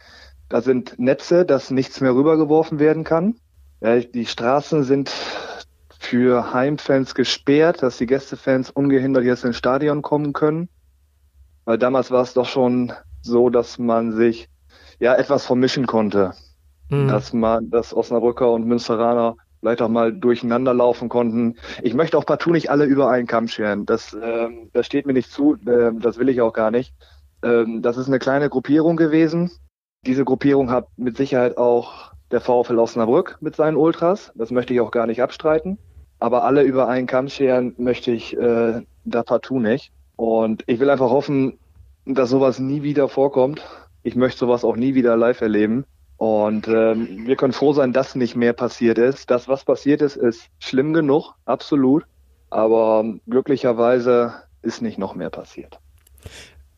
Da 0.51 0.61
sind 0.61 0.99
Netze, 0.99 1.47
dass 1.47 1.71
nichts 1.71 2.03
mehr 2.03 2.15
rübergeworfen 2.15 2.79
werden 2.79 3.05
kann. 3.05 3.37
Ja, 3.81 3.99
die 3.99 4.27
Straßen 4.27 4.85
sind 4.85 5.11
für 5.99 6.53
Heimfans 6.53 7.15
gesperrt, 7.15 7.83
dass 7.83 7.97
die 7.97 8.07
Gästefans 8.07 8.69
ungehindert 8.69 9.25
jetzt 9.25 9.47
ins 9.47 9.57
Stadion 9.57 10.03
kommen 10.03 10.35
können. 10.35 10.69
Weil 11.65 11.79
damals 11.79 12.11
war 12.11 12.21
es 12.21 12.35
doch 12.35 12.47
schon 12.47 12.93
so, 13.23 13.49
dass 13.49 13.79
man 13.79 14.13
sich 14.13 14.51
ja 14.99 15.15
etwas 15.15 15.47
vermischen 15.47 15.87
konnte. 15.87 16.33
Mhm. 16.91 17.09
Dass 17.09 17.33
man, 17.33 17.71
dass 17.71 17.95
Osnabrücker 17.95 18.51
und 18.53 18.67
Münsteraner 18.67 19.37
vielleicht 19.61 19.83
auch 19.83 19.89
mal 19.89 20.13
durcheinander 20.13 20.73
laufen 20.73 21.09
konnten. 21.09 21.57
Ich 21.83 21.95
möchte 21.95 22.17
auch 22.17 22.27
partout 22.27 22.53
nicht 22.53 22.71
alle 22.71 22.85
über 22.85 23.11
einen 23.11 23.27
Kamm 23.27 23.49
scheren. 23.49 23.87
Das, 23.87 24.17
ähm, 24.21 24.71
das 24.73 24.87
steht 24.87 25.07
mir 25.07 25.13
nicht 25.13 25.31
zu, 25.31 25.57
ähm, 25.67 26.01
das 26.01 26.19
will 26.19 26.29
ich 26.29 26.41
auch 26.41 26.53
gar 26.53 26.71
nicht. 26.71 26.95
Ähm, 27.43 27.83
das 27.83 27.97
ist 27.97 28.09
eine 28.09 28.19
kleine 28.19 28.49
Gruppierung 28.49 28.97
gewesen. 28.97 29.51
Diese 30.07 30.25
Gruppierung 30.25 30.71
hat 30.71 30.87
mit 30.97 31.17
Sicherheit 31.17 31.59
auch 31.59 32.13
der 32.31 32.41
VfL 32.41 32.79
Osnabrück 32.79 33.39
mit 33.41 33.57
seinen 33.57 33.77
Ultras. 33.77 34.33
Das 34.37 34.51
möchte 34.51 34.75
ich 34.75 34.81
auch 34.81 34.91
gar 34.91 35.07
nicht 35.07 35.23
abstreiten. 35.23 35.79
Aber 36.21 36.45
alle 36.45 36.63
über 36.63 36.89
einen 36.89 37.07
Kamm 37.07 37.29
scheren 37.29 37.75
möchte 37.79 38.11
ich 38.11 38.37
äh, 38.37 38.83
da 39.05 39.23
partout 39.23 39.61
nicht. 39.61 39.93
Und 40.17 40.65
ich 40.67 40.81
will 40.81 40.91
einfach 40.91 41.11
hoffen, 41.11 41.59
dass 42.07 42.31
sowas 42.31 42.59
nie 42.59 42.83
wieder 42.83 43.09
vorkommt 43.09 43.63
ich 44.09 44.17
möchte 44.17 44.41
sowas 44.41 44.65
auch 44.65 44.77
nie 44.77 44.95
wieder 44.95 45.17
live 45.17 45.41
erleben. 45.41 45.85
Und 46.17 46.67
ähm, 46.67 47.27
wir 47.27 47.37
können 47.37 47.53
froh 47.53 47.73
sein, 47.73 47.93
dass 47.93 48.17
nicht 48.17 48.35
mehr 48.35 48.53
passiert 48.53 48.99
ist. 48.99 49.31
Das, 49.31 49.47
was 49.47 49.65
passiert 49.65 50.03
ist, 50.03 50.17
ist 50.17 50.49
schlimm 50.59 50.93
genug, 50.93 51.35
absolut. 51.45 52.05
Aber 52.51 53.05
glücklicherweise 53.29 54.35
ist 54.63 54.83
nicht 54.83 54.99
noch 54.99 55.15
mehr 55.15 55.31
passiert. 55.31 55.79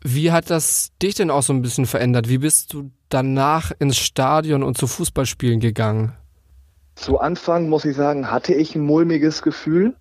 Wie 0.03 0.33
hat 0.33 0.51
das 0.51 0.91
dich 1.01 1.15
denn 1.15 1.31
auch 1.31 1.43
so 1.43 1.53
ein 1.53 1.63
bisschen 1.63 1.87
verändert? 1.87 2.29
Wie 2.29 2.39
bist 2.39 2.75
du 2.75 2.91
danach 3.09 3.73
ins 3.79 3.97
Stadion 3.97 4.63
und 4.63 4.77
zu 4.77 4.87
Fußballspielen 4.87 5.61
gegangen? 5.61 6.13
Zu 6.97 7.19
Anfang, 7.19 7.69
muss 7.69 7.85
ich 7.87 7.97
sagen, 7.97 8.31
hatte 8.31 8.53
ich 8.53 8.75
ein 8.75 8.83
mulmiges 8.83 9.41
Gefühl. 9.41 9.95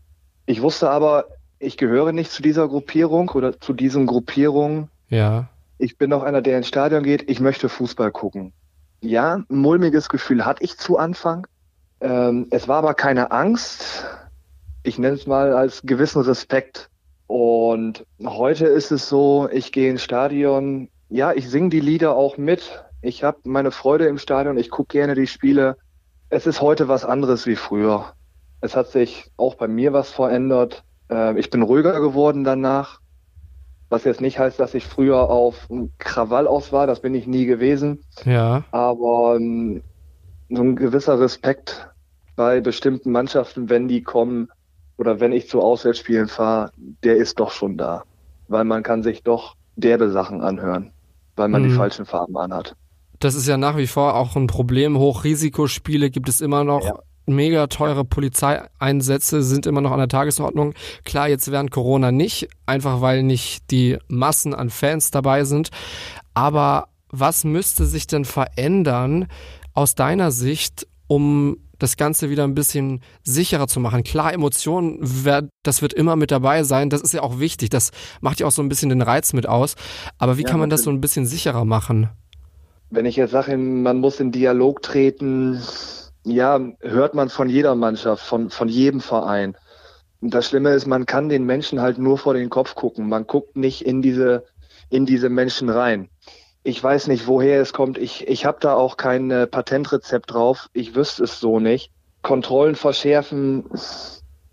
Ich 0.47 0.61
wusste 0.61 0.89
aber, 0.89 1.25
ich 1.59 1.77
gehöre 1.77 2.11
nicht 2.11 2.31
zu 2.31 2.41
dieser 2.41 2.67
Gruppierung 2.67 3.29
oder 3.29 3.59
zu 3.59 3.73
diesen 3.73 4.05
Gruppierungen. 4.05 4.89
Ja 5.09 5.47
ich 5.79 5.97
bin 5.97 6.13
auch 6.13 6.23
einer, 6.23 6.41
der 6.41 6.57
ins 6.57 6.67
Stadion 6.67 7.03
geht, 7.03 7.29
ich 7.29 7.39
möchte 7.39 7.69
Fußball 7.69 8.11
gucken. 8.11 8.53
Ja, 9.01 9.35
ein 9.35 9.45
mulmiges 9.47 10.09
Gefühl 10.09 10.45
hatte 10.45 10.63
ich 10.63 10.77
zu 10.77 10.97
Anfang. 10.97 11.47
Ähm, 12.01 12.47
es 12.51 12.67
war 12.67 12.77
aber 12.77 12.93
keine 12.93 13.31
Angst. 13.31 14.05
Ich 14.83 14.99
nenne 14.99 15.15
es 15.15 15.25
mal 15.25 15.53
als 15.53 15.81
gewissen 15.83 16.21
Respekt. 16.21 16.89
Und 17.27 18.05
heute 18.23 18.65
ist 18.65 18.91
es 18.91 19.07
so, 19.07 19.47
ich 19.51 19.71
gehe 19.71 19.89
ins 19.89 20.03
Stadion, 20.03 20.89
ja, 21.09 21.31
ich 21.31 21.49
singe 21.49 21.69
die 21.69 21.79
Lieder 21.79 22.15
auch 22.15 22.37
mit. 22.37 22.83
Ich 23.01 23.23
habe 23.23 23.37
meine 23.45 23.71
Freude 23.71 24.07
im 24.07 24.17
Stadion, 24.17 24.57
ich 24.57 24.69
gucke 24.69 24.97
gerne 24.97 25.15
die 25.15 25.27
Spiele. 25.27 25.77
Es 26.29 26.45
ist 26.45 26.61
heute 26.61 26.89
was 26.89 27.05
anderes 27.05 27.45
wie 27.45 27.55
früher. 27.55 28.13
Es 28.61 28.75
hat 28.75 28.89
sich 28.89 29.31
auch 29.37 29.55
bei 29.55 29.69
mir 29.69 29.93
was 29.93 30.11
verändert. 30.11 30.83
Äh, 31.09 31.39
ich 31.39 31.49
bin 31.49 31.61
ruhiger 31.61 32.01
geworden 32.01 32.43
danach. 32.43 32.99
Was 33.89 34.03
jetzt 34.03 34.21
nicht 34.21 34.37
heißt, 34.37 34.59
dass 34.59 34.75
ich 34.75 34.85
früher 34.85 35.29
auf 35.29 35.67
Krawall 35.97 36.47
aus 36.47 36.71
war, 36.71 36.85
das 36.85 37.01
bin 37.01 37.15
ich 37.15 37.25
nie 37.25 37.45
gewesen. 37.45 38.03
Ja. 38.23 38.63
Aber 38.71 39.35
ähm, 39.35 39.81
so 40.49 40.61
ein 40.61 40.75
gewisser 40.75 41.19
Respekt 41.19 41.89
bei 42.35 42.61
bestimmten 42.61 43.11
Mannschaften, 43.11 43.69
wenn 43.69 43.87
die 43.87 44.03
kommen 44.03 44.49
oder 44.97 45.19
wenn 45.19 45.31
ich 45.31 45.49
zu 45.49 45.61
Auswärtsspielen 45.61 46.27
fahre, 46.27 46.71
der 47.03 47.17
ist 47.17 47.39
doch 47.39 47.51
schon 47.51 47.77
da. 47.77 48.03
Weil 48.47 48.63
man 48.63 48.83
kann 48.83 49.01
sich 49.01 49.23
doch 49.23 49.55
derbe 49.75 50.11
Sachen 50.11 50.41
anhören, 50.41 50.91
weil 51.35 51.49
man 51.49 51.63
mhm. 51.63 51.69
die 51.69 51.73
falschen 51.73 52.05
Farben 52.05 52.37
anhat. 52.37 52.75
Das 53.19 53.35
ist 53.35 53.47
ja 53.47 53.57
nach 53.57 53.75
wie 53.75 53.87
vor 53.87 54.15
auch 54.15 54.35
ein 54.35 54.47
Problem. 54.47 54.97
Hochrisikospiele 54.97 56.09
gibt 56.09 56.29
es 56.29 56.41
immer 56.41 56.63
noch. 56.63 56.85
Ja 56.85 56.99
mega 57.29 57.67
teure 57.67 58.05
Polizeieinsätze 58.05 59.43
sind 59.43 59.65
immer 59.65 59.81
noch 59.81 59.91
an 59.91 59.99
der 59.99 60.07
Tagesordnung. 60.07 60.73
Klar, 61.05 61.29
jetzt 61.29 61.51
während 61.51 61.71
Corona 61.71 62.11
nicht, 62.11 62.49
einfach 62.65 63.01
weil 63.01 63.23
nicht 63.23 63.71
die 63.71 63.97
Massen 64.07 64.53
an 64.53 64.69
Fans 64.69 65.11
dabei 65.11 65.43
sind. 65.43 65.69
Aber 66.33 66.89
was 67.11 67.43
müsste 67.43 67.85
sich 67.85 68.07
denn 68.07 68.25
verändern 68.25 69.27
aus 69.73 69.95
deiner 69.95 70.31
Sicht, 70.31 70.87
um 71.07 71.57
das 71.79 71.95
Ganze 71.95 72.29
wieder 72.29 72.43
ein 72.43 72.53
bisschen 72.53 73.01
sicherer 73.23 73.67
zu 73.67 73.79
machen. 73.79 74.03
Klar, 74.03 74.33
Emotionen, 74.33 74.99
das 75.63 75.81
wird 75.81 75.93
immer 75.93 76.15
mit 76.17 76.29
dabei 76.29 76.63
sein. 76.63 76.89
Das 76.89 77.01
ist 77.01 77.13
ja 77.13 77.21
auch 77.21 77.39
wichtig. 77.39 77.69
Das 77.69 77.91
macht 78.21 78.41
ja 78.41 78.47
auch 78.47 78.51
so 78.51 78.61
ein 78.61 78.69
bisschen 78.69 78.89
den 78.89 79.01
Reiz 79.01 79.33
mit 79.33 79.47
aus. 79.47 79.75
Aber 80.17 80.37
wie 80.37 80.43
ja, 80.43 80.49
kann 80.49 80.59
man 80.59 80.69
das 80.69 80.83
so 80.83 80.91
ein 80.91 81.01
bisschen 81.01 81.25
sicherer 81.25 81.65
machen? 81.65 82.09
Wenn 82.89 83.05
ich 83.05 83.15
jetzt 83.15 83.31
sage, 83.31 83.57
man 83.57 83.99
muss 83.99 84.19
in 84.19 84.31
Dialog 84.31 84.81
treten, 84.81 85.61
ja, 86.31 86.59
hört 86.81 87.13
man 87.13 87.29
von 87.29 87.49
jeder 87.49 87.75
Mannschaft, 87.75 88.25
von, 88.25 88.49
von 88.49 88.67
jedem 88.67 89.01
Verein. 89.01 89.55
Und 90.21 90.33
das 90.33 90.47
Schlimme 90.47 90.71
ist, 90.71 90.85
man 90.85 91.05
kann 91.05 91.29
den 91.29 91.45
Menschen 91.45 91.81
halt 91.81 91.97
nur 91.97 92.17
vor 92.17 92.33
den 92.33 92.49
Kopf 92.49 92.75
gucken. 92.75 93.07
Man 93.07 93.25
guckt 93.25 93.55
nicht 93.55 93.85
in 93.85 94.01
diese, 94.01 94.45
in 94.89 95.05
diese 95.05 95.29
Menschen 95.29 95.69
rein. 95.69 96.09
Ich 96.63 96.83
weiß 96.83 97.07
nicht, 97.07 97.27
woher 97.27 97.61
es 97.61 97.71
kommt. 97.71 97.97
Ich, 97.97 98.27
ich 98.27 98.45
habe 98.45 98.57
da 98.59 98.73
auch 98.73 98.97
kein 98.97 99.31
äh, 99.31 99.47
Patentrezept 99.47 100.33
drauf. 100.33 100.69
Ich 100.73 100.93
wüsste 100.93 101.23
es 101.23 101.39
so 101.39 101.59
nicht. 101.59 101.91
Kontrollen 102.21 102.75
verschärfen 102.75 103.65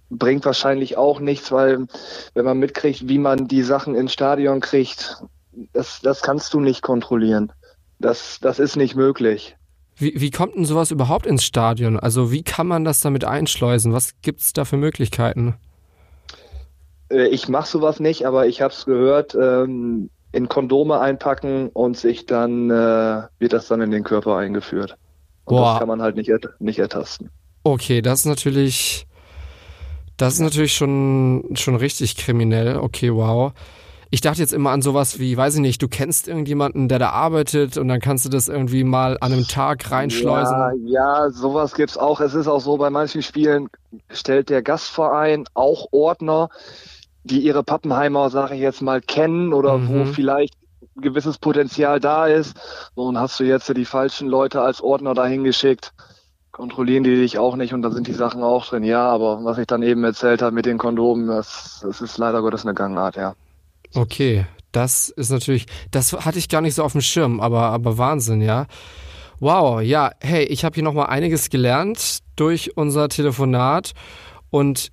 bringt 0.09 0.45
wahrscheinlich 0.45 0.97
auch 0.97 1.18
nichts, 1.18 1.50
weil 1.50 1.87
wenn 2.35 2.45
man 2.45 2.59
mitkriegt, 2.59 3.09
wie 3.09 3.18
man 3.18 3.49
die 3.49 3.62
Sachen 3.62 3.97
ins 3.97 4.12
Stadion 4.12 4.61
kriegt, 4.61 5.25
das, 5.73 6.00
das 6.00 6.23
kannst 6.23 6.54
du 6.54 6.61
nicht 6.61 6.83
kontrollieren. 6.83 7.52
Das, 7.99 8.38
das 8.40 8.61
ist 8.61 8.76
nicht 8.76 8.95
möglich. 8.95 9.56
Wie, 9.96 10.20
wie 10.20 10.30
kommt 10.30 10.56
denn 10.56 10.64
sowas 10.64 10.90
überhaupt 10.90 11.26
ins 11.26 11.44
Stadion? 11.44 11.98
Also 11.98 12.30
wie 12.30 12.42
kann 12.42 12.66
man 12.66 12.84
das 12.84 13.00
damit 13.00 13.24
einschleusen? 13.24 13.92
Was 13.92 14.12
gibt 14.20 14.40
es 14.40 14.52
da 14.52 14.64
für 14.64 14.76
Möglichkeiten? 14.76 15.54
Äh, 17.10 17.28
ich 17.28 17.48
mache 17.48 17.68
sowas 17.68 17.98
nicht, 17.98 18.26
aber 18.26 18.46
ich 18.46 18.60
habe 18.60 18.72
es 18.74 18.84
gehört, 18.84 19.34
ähm, 19.34 20.10
in 20.32 20.48
Kondome 20.48 21.00
einpacken 21.00 21.70
und 21.70 21.96
sich 21.96 22.26
dann 22.26 22.70
äh, 22.70 23.22
wird 23.38 23.52
das 23.54 23.68
dann 23.68 23.80
in 23.80 23.90
den 23.90 24.04
Körper 24.04 24.36
eingeführt. 24.36 24.96
Und 25.46 25.56
Boah. 25.56 25.72
das 25.72 25.78
kann 25.78 25.88
man 25.88 26.02
halt 26.02 26.16
nicht, 26.16 26.30
nicht 26.58 26.78
ertasten. 26.78 27.30
Okay, 27.62 28.02
das 28.02 28.20
ist 28.20 28.26
natürlich, 28.26 29.06
das 30.18 30.34
ist 30.34 30.40
natürlich 30.40 30.74
schon, 30.74 31.44
schon 31.54 31.76
richtig 31.76 32.16
kriminell. 32.16 32.76
Okay, 32.76 33.14
wow. 33.14 33.52
Ich 34.10 34.20
dachte 34.20 34.40
jetzt 34.40 34.52
immer 34.52 34.70
an 34.70 34.82
sowas 34.82 35.18
wie, 35.18 35.36
weiß 35.36 35.56
ich 35.56 35.60
nicht, 35.60 35.82
du 35.82 35.88
kennst 35.88 36.28
irgendjemanden, 36.28 36.88
der 36.88 36.98
da 36.98 37.10
arbeitet 37.10 37.76
und 37.76 37.88
dann 37.88 38.00
kannst 38.00 38.25
du 38.25 38.28
das 38.28 38.46
irgendwie 38.48 38.84
mal 38.84 39.18
an 39.20 39.32
einem 39.32 39.48
Tag 39.48 39.90
reinschleusen. 39.90 40.54
Ja, 40.54 40.72
ja, 41.25 41.30
sowas 41.30 41.75
gibt's 41.75 41.98
auch. 41.98 42.20
Es 42.20 42.34
ist 42.34 42.46
auch 42.46 42.60
so, 42.60 42.76
bei 42.76 42.88
manchen 42.88 43.22
Spielen 43.22 43.68
stellt 44.10 44.48
der 44.48 44.62
Gastverein 44.62 45.44
auch 45.54 45.88
Ordner, 45.90 46.50
die 47.25 47.40
ihre 47.40 47.64
Pappenheimer, 47.64 48.30
sage 48.30 48.54
ich 48.54 48.60
jetzt 48.60 48.80
mal, 48.80 49.00
kennen 49.00 49.52
oder 49.52 49.78
mhm. 49.78 49.88
wo 49.88 50.04
vielleicht 50.04 50.54
ein 50.96 51.02
gewisses 51.02 51.38
Potenzial 51.38 51.98
da 51.98 52.26
ist. 52.26 52.56
Und 52.94 53.18
hast 53.18 53.40
du 53.40 53.44
jetzt 53.44 53.68
die 53.76 53.84
falschen 53.84 54.28
Leute 54.28 54.60
als 54.60 54.80
Ordner 54.80 55.14
dahin 55.14 55.42
geschickt, 55.42 55.92
kontrollieren 56.52 57.02
die 57.02 57.16
dich 57.16 57.38
auch 57.38 57.56
nicht 57.56 57.75
und 57.75 57.82
da 57.82 57.90
sind 57.90 58.06
die 58.06 58.12
Sachen 58.12 58.42
auch 58.42 58.64
drin. 58.66 58.84
Ja, 58.84 59.08
aber 59.08 59.44
was 59.44 59.58
ich 59.58 59.66
dann 59.66 59.82
eben 59.82 60.04
erzählt 60.04 60.42
habe 60.42 60.54
mit 60.54 60.64
den 60.64 60.78
Kondomen, 60.78 61.26
das, 61.26 61.80
das 61.82 62.00
ist 62.00 62.16
leider 62.18 62.40
Gottes 62.40 62.64
eine 62.64 62.75
Gangart, 62.75 63.16
ja. 63.16 63.34
Okay, 63.95 64.47
das 64.73 65.09
ist 65.09 65.31
natürlich, 65.31 65.66
das 65.90 66.12
hatte 66.12 66.38
ich 66.38 66.49
gar 66.49 66.61
nicht 66.61 66.75
so 66.75 66.85
auf 66.85 66.93
dem 66.93 67.00
Schirm, 67.00 67.40
aber, 67.40 67.62
aber 67.62 67.99
Wahnsinn, 67.99 68.40
ja. 68.40 68.66
Wow, 69.38 69.81
ja, 69.83 70.11
hey, 70.21 70.45
ich 70.45 70.64
habe 70.64 70.75
hier 70.75 70.85
nochmal 70.85 71.07
einiges 71.07 71.50
gelernt 71.50 72.19
durch 72.37 72.76
unser 72.76 73.09
Telefonat 73.09 73.93
und 74.50 74.93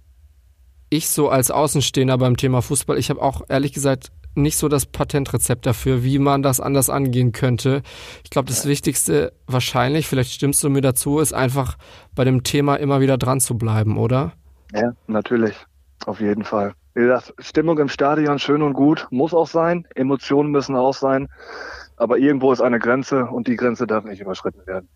ich 0.90 1.10
so 1.10 1.30
als 1.30 1.50
Außenstehender 1.50 2.18
beim 2.18 2.38
Thema 2.38 2.62
Fußball, 2.62 2.98
ich 2.98 3.10
habe 3.10 3.22
auch 3.22 3.42
ehrlich 3.50 3.74
gesagt 3.74 4.12
nicht 4.36 4.58
so 4.58 4.68
das 4.68 4.86
Patentrezept 4.86 5.66
dafür, 5.66 6.04
wie 6.04 6.20
man 6.20 6.42
das 6.42 6.60
anders 6.60 6.90
angehen 6.90 7.32
könnte. 7.32 7.82
Ich 8.24 8.30
glaube, 8.30 8.48
das 8.48 8.66
Wichtigste 8.66 9.34
wahrscheinlich, 9.48 10.08
vielleicht 10.08 10.32
stimmst 10.32 10.64
du 10.64 10.70
mir 10.70 10.82
dazu, 10.82 11.20
ist 11.20 11.34
einfach 11.34 11.78
bei 12.16 12.24
dem 12.24 12.44
Thema 12.44 12.76
immer 12.76 13.00
wieder 13.00 13.18
dran 13.18 13.40
zu 13.40 13.58
bleiben, 13.58 13.98
oder? 13.98 14.34
Ja, 14.74 14.94
natürlich. 15.08 15.56
Auf 16.06 16.20
jeden 16.20 16.44
Fall. 16.44 16.74
Wie 16.94 17.02
gesagt, 17.02 17.34
Stimmung 17.40 17.80
im 17.80 17.90
Stadion 17.90 18.40
schön 18.40 18.62
und 18.62 18.74
gut, 18.74 19.08
muss 19.10 19.34
auch 19.34 19.48
sein. 19.48 19.88
Emotionen 19.96 20.52
müssen 20.52 20.76
auch 20.76 20.94
sein. 20.94 21.28
Aber 21.98 22.18
irgendwo 22.18 22.52
ist 22.52 22.62
eine 22.62 22.80
Grenze 22.80 23.26
und 23.26 23.48
die 23.48 23.56
Grenze 23.56 23.88
darf 23.88 24.04
nicht 24.04 24.22
überschritten 24.22 24.66
werden. 24.68 24.88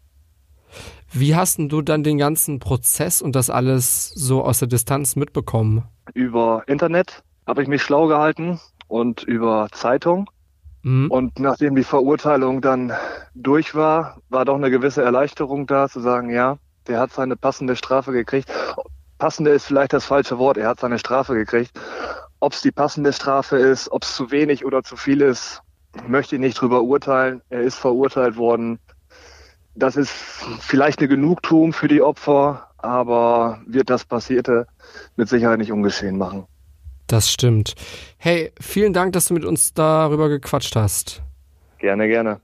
Wie 1.11 1.35
hast 1.35 1.59
du 1.59 1.81
dann 1.81 2.03
den 2.03 2.17
ganzen 2.17 2.59
Prozess 2.59 3.21
und 3.21 3.35
das 3.35 3.49
alles 3.49 4.09
so 4.09 4.43
aus 4.43 4.59
der 4.59 4.67
Distanz 4.67 5.15
mitbekommen? 5.15 5.85
Über 6.13 6.63
Internet 6.67 7.23
habe 7.47 7.61
ich 7.61 7.67
mich 7.67 7.81
schlau 7.81 8.07
gehalten 8.07 8.59
und 8.87 9.23
über 9.23 9.69
Zeitung. 9.71 10.29
Mhm. 10.83 11.09
Und 11.09 11.39
nachdem 11.39 11.75
die 11.75 11.83
Verurteilung 11.83 12.61
dann 12.61 12.91
durch 13.33 13.73
war, 13.73 14.21
war 14.29 14.45
doch 14.45 14.55
eine 14.55 14.69
gewisse 14.69 15.01
Erleichterung 15.01 15.65
da, 15.65 15.87
zu 15.87 16.01
sagen, 16.01 16.29
ja, 16.29 16.57
der 16.87 16.99
hat 16.99 17.11
seine 17.11 17.35
passende 17.35 17.75
Strafe 17.75 18.11
gekriegt 18.11 18.51
passende 19.17 19.51
ist 19.51 19.65
vielleicht 19.65 19.93
das 19.93 20.05
falsche 20.05 20.37
Wort. 20.37 20.57
Er 20.57 20.69
hat 20.69 20.79
seine 20.79 20.99
Strafe 20.99 21.33
gekriegt. 21.33 21.71
Ob 22.39 22.53
es 22.53 22.61
die 22.61 22.71
passende 22.71 23.13
Strafe 23.13 23.57
ist, 23.57 23.91
ob 23.91 24.03
es 24.03 24.15
zu 24.15 24.31
wenig 24.31 24.65
oder 24.65 24.83
zu 24.83 24.95
viel 24.95 25.21
ist, 25.21 25.61
möchte 26.07 26.35
ich 26.35 26.41
nicht 26.41 26.59
drüber 26.59 26.83
urteilen. 26.83 27.41
Er 27.49 27.61
ist 27.61 27.75
verurteilt 27.75 28.37
worden. 28.37 28.79
Das 29.75 29.95
ist 29.95 30.11
vielleicht 30.59 30.99
eine 30.99 31.07
Genugtuung 31.07 31.73
für 31.73 31.87
die 31.87 32.01
Opfer, 32.01 32.67
aber 32.77 33.61
wird 33.65 33.89
das 33.89 34.05
Passierte 34.05 34.67
mit 35.15 35.29
Sicherheit 35.29 35.59
nicht 35.59 35.71
ungeschehen 35.71 36.17
machen. 36.17 36.45
Das 37.07 37.31
stimmt. 37.31 37.75
Hey, 38.17 38.51
vielen 38.59 38.93
Dank, 38.93 39.13
dass 39.13 39.25
du 39.25 39.33
mit 39.33 39.45
uns 39.45 39.73
darüber 39.73 40.29
gequatscht 40.29 40.75
hast. 40.75 41.21
Gerne, 41.79 42.07
gerne. 42.07 42.41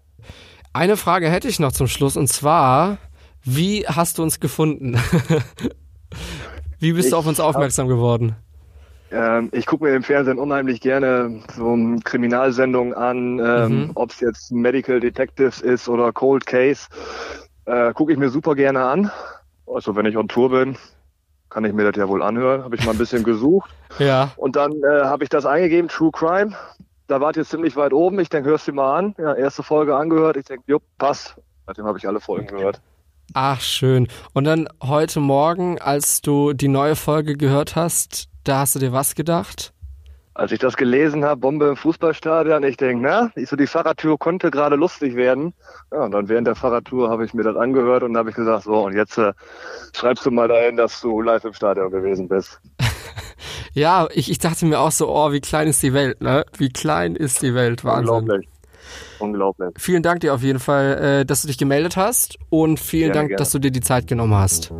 Eine 0.71 0.97
Frage 0.97 1.29
hätte 1.29 1.47
ich 1.47 1.59
noch 1.59 1.71
zum 1.71 1.87
Schluss 1.87 2.17
und 2.17 2.27
zwar, 2.27 2.97
wie 3.43 3.85
hast 3.87 4.17
du 4.17 4.23
uns 4.23 4.39
gefunden? 4.39 4.97
Wie 6.83 6.91
bist 6.91 7.07
ich 7.07 7.11
du 7.11 7.17
auf 7.17 7.27
uns 7.27 7.39
aufmerksam 7.39 7.85
hab, 7.85 7.95
geworden? 7.95 8.35
Ähm, 9.09 9.47
ich 9.53 9.65
gucke 9.65 9.85
mir 9.85 9.95
im 9.95 10.03
Fernsehen 10.03 10.37
unheimlich 10.37 10.81
gerne 10.81 11.41
so 11.55 11.77
Kriminalsendungen 12.03 12.93
an, 12.93 13.39
ähm, 13.39 13.79
mhm. 13.79 13.91
ob 13.95 14.11
es 14.11 14.19
jetzt 14.19 14.51
Medical 14.51 14.99
Detectives 14.99 15.61
ist 15.61 15.87
oder 15.87 16.11
Cold 16.11 16.45
Case. 16.45 16.89
Äh, 17.65 17.93
gucke 17.93 18.11
ich 18.11 18.17
mir 18.17 18.29
super 18.29 18.53
gerne 18.55 18.83
an. 18.83 19.09
Also 19.65 19.95
wenn 19.95 20.05
ich 20.05 20.17
on 20.17 20.27
Tour 20.27 20.49
bin, 20.49 20.75
kann 21.49 21.63
ich 21.63 21.71
mir 21.71 21.89
das 21.89 21.97
ja 21.97 22.09
wohl 22.09 22.21
anhören. 22.21 22.63
Habe 22.63 22.75
ich 22.75 22.83
mal 22.83 22.91
ein 22.91 22.97
bisschen 22.97 23.23
gesucht. 23.23 23.69
Ja. 23.97 24.31
Und 24.35 24.57
dann 24.57 24.73
äh, 24.83 25.03
habe 25.05 25.23
ich 25.23 25.29
das 25.29 25.45
eingegeben, 25.45 25.87
True 25.87 26.11
Crime. 26.11 26.53
Da 27.07 27.21
wart 27.21 27.37
ihr 27.37 27.45
ziemlich 27.45 27.77
weit 27.77 27.93
oben. 27.93 28.19
Ich 28.19 28.27
denke, 28.27 28.49
hörst 28.49 28.67
du 28.67 28.73
mal 28.73 28.97
an. 28.97 29.15
Ja, 29.17 29.33
erste 29.35 29.63
Folge 29.63 29.95
angehört. 29.95 30.35
Ich 30.35 30.45
denke, 30.45 30.63
jupp, 30.67 30.83
passt. 30.97 31.35
Seitdem 31.65 31.85
habe 31.85 31.97
ich 31.97 32.07
alle 32.07 32.19
Folgen 32.19 32.47
gehört. 32.47 32.81
Ach, 33.33 33.61
schön. 33.61 34.07
Und 34.33 34.43
dann 34.43 34.67
heute 34.81 35.19
Morgen, 35.19 35.79
als 35.79 36.21
du 36.21 36.53
die 36.53 36.67
neue 36.67 36.95
Folge 36.95 37.35
gehört 37.35 37.75
hast, 37.75 38.27
da 38.43 38.59
hast 38.59 38.75
du 38.75 38.79
dir 38.79 38.91
was 38.91 39.15
gedacht? 39.15 39.73
Als 40.35 40.51
ich 40.51 40.59
das 40.59 40.75
gelesen 40.75 41.23
habe, 41.23 41.41
Bombe 41.41 41.67
im 41.67 41.75
Fußballstadion, 41.75 42.63
ich 42.63 42.77
denke, 42.77 43.03
na, 43.03 43.31
ich 43.35 43.49
so, 43.49 43.55
die 43.55 43.67
Fahrradtour 43.67 44.17
konnte 44.17 44.49
gerade 44.49 44.75
lustig 44.75 45.15
werden. 45.15 45.53
Ja, 45.91 46.05
und 46.05 46.11
dann 46.11 46.27
während 46.27 46.47
der 46.47 46.55
Fahrradtour 46.55 47.09
habe 47.09 47.23
ich 47.23 47.35
mir 47.35 47.43
das 47.43 47.55
angehört 47.55 48.01
und 48.01 48.17
habe 48.17 48.31
ich 48.31 48.35
gesagt, 48.35 48.63
so, 48.63 48.85
und 48.85 48.95
jetzt 48.95 49.17
äh, 49.19 49.33
schreibst 49.95 50.25
du 50.25 50.31
mal 50.31 50.47
dahin, 50.47 50.75
dass 50.75 50.99
du 51.01 51.21
live 51.21 51.43
im 51.43 51.53
Stadion 51.53 51.91
gewesen 51.91 52.27
bist. 52.27 52.59
ja, 53.73 54.07
ich, 54.11 54.31
ich 54.31 54.39
dachte 54.39 54.65
mir 54.65 54.79
auch 54.79 54.91
so, 54.91 55.07
oh, 55.07 55.31
wie 55.31 55.41
klein 55.41 55.67
ist 55.67 55.83
die 55.83 55.93
Welt, 55.93 56.19
ne? 56.21 56.45
Wie 56.57 56.69
klein 56.69 57.15
ist 57.15 57.43
die 57.43 57.53
Welt, 57.53 57.83
Wahnsinn. 57.83 58.15
Unglaublich. 58.15 58.52
Unglaublich. 59.19 59.69
Vielen 59.77 60.03
Dank 60.03 60.21
dir 60.21 60.33
auf 60.33 60.41
jeden 60.41 60.59
Fall, 60.59 61.21
äh, 61.21 61.25
dass 61.25 61.41
du 61.41 61.47
dich 61.47 61.57
gemeldet 61.57 61.97
hast 61.97 62.37
und 62.49 62.79
vielen 62.79 63.11
gerne, 63.11 63.13
Dank, 63.13 63.29
gerne. 63.29 63.37
dass 63.37 63.51
du 63.51 63.59
dir 63.59 63.71
die 63.71 63.81
Zeit 63.81 64.07
genommen 64.07 64.35
hast. 64.35 64.71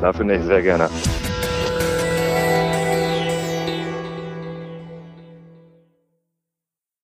Dafür 0.00 0.24
nicht, 0.24 0.44
sehr 0.44 0.62
gerne. 0.62 0.88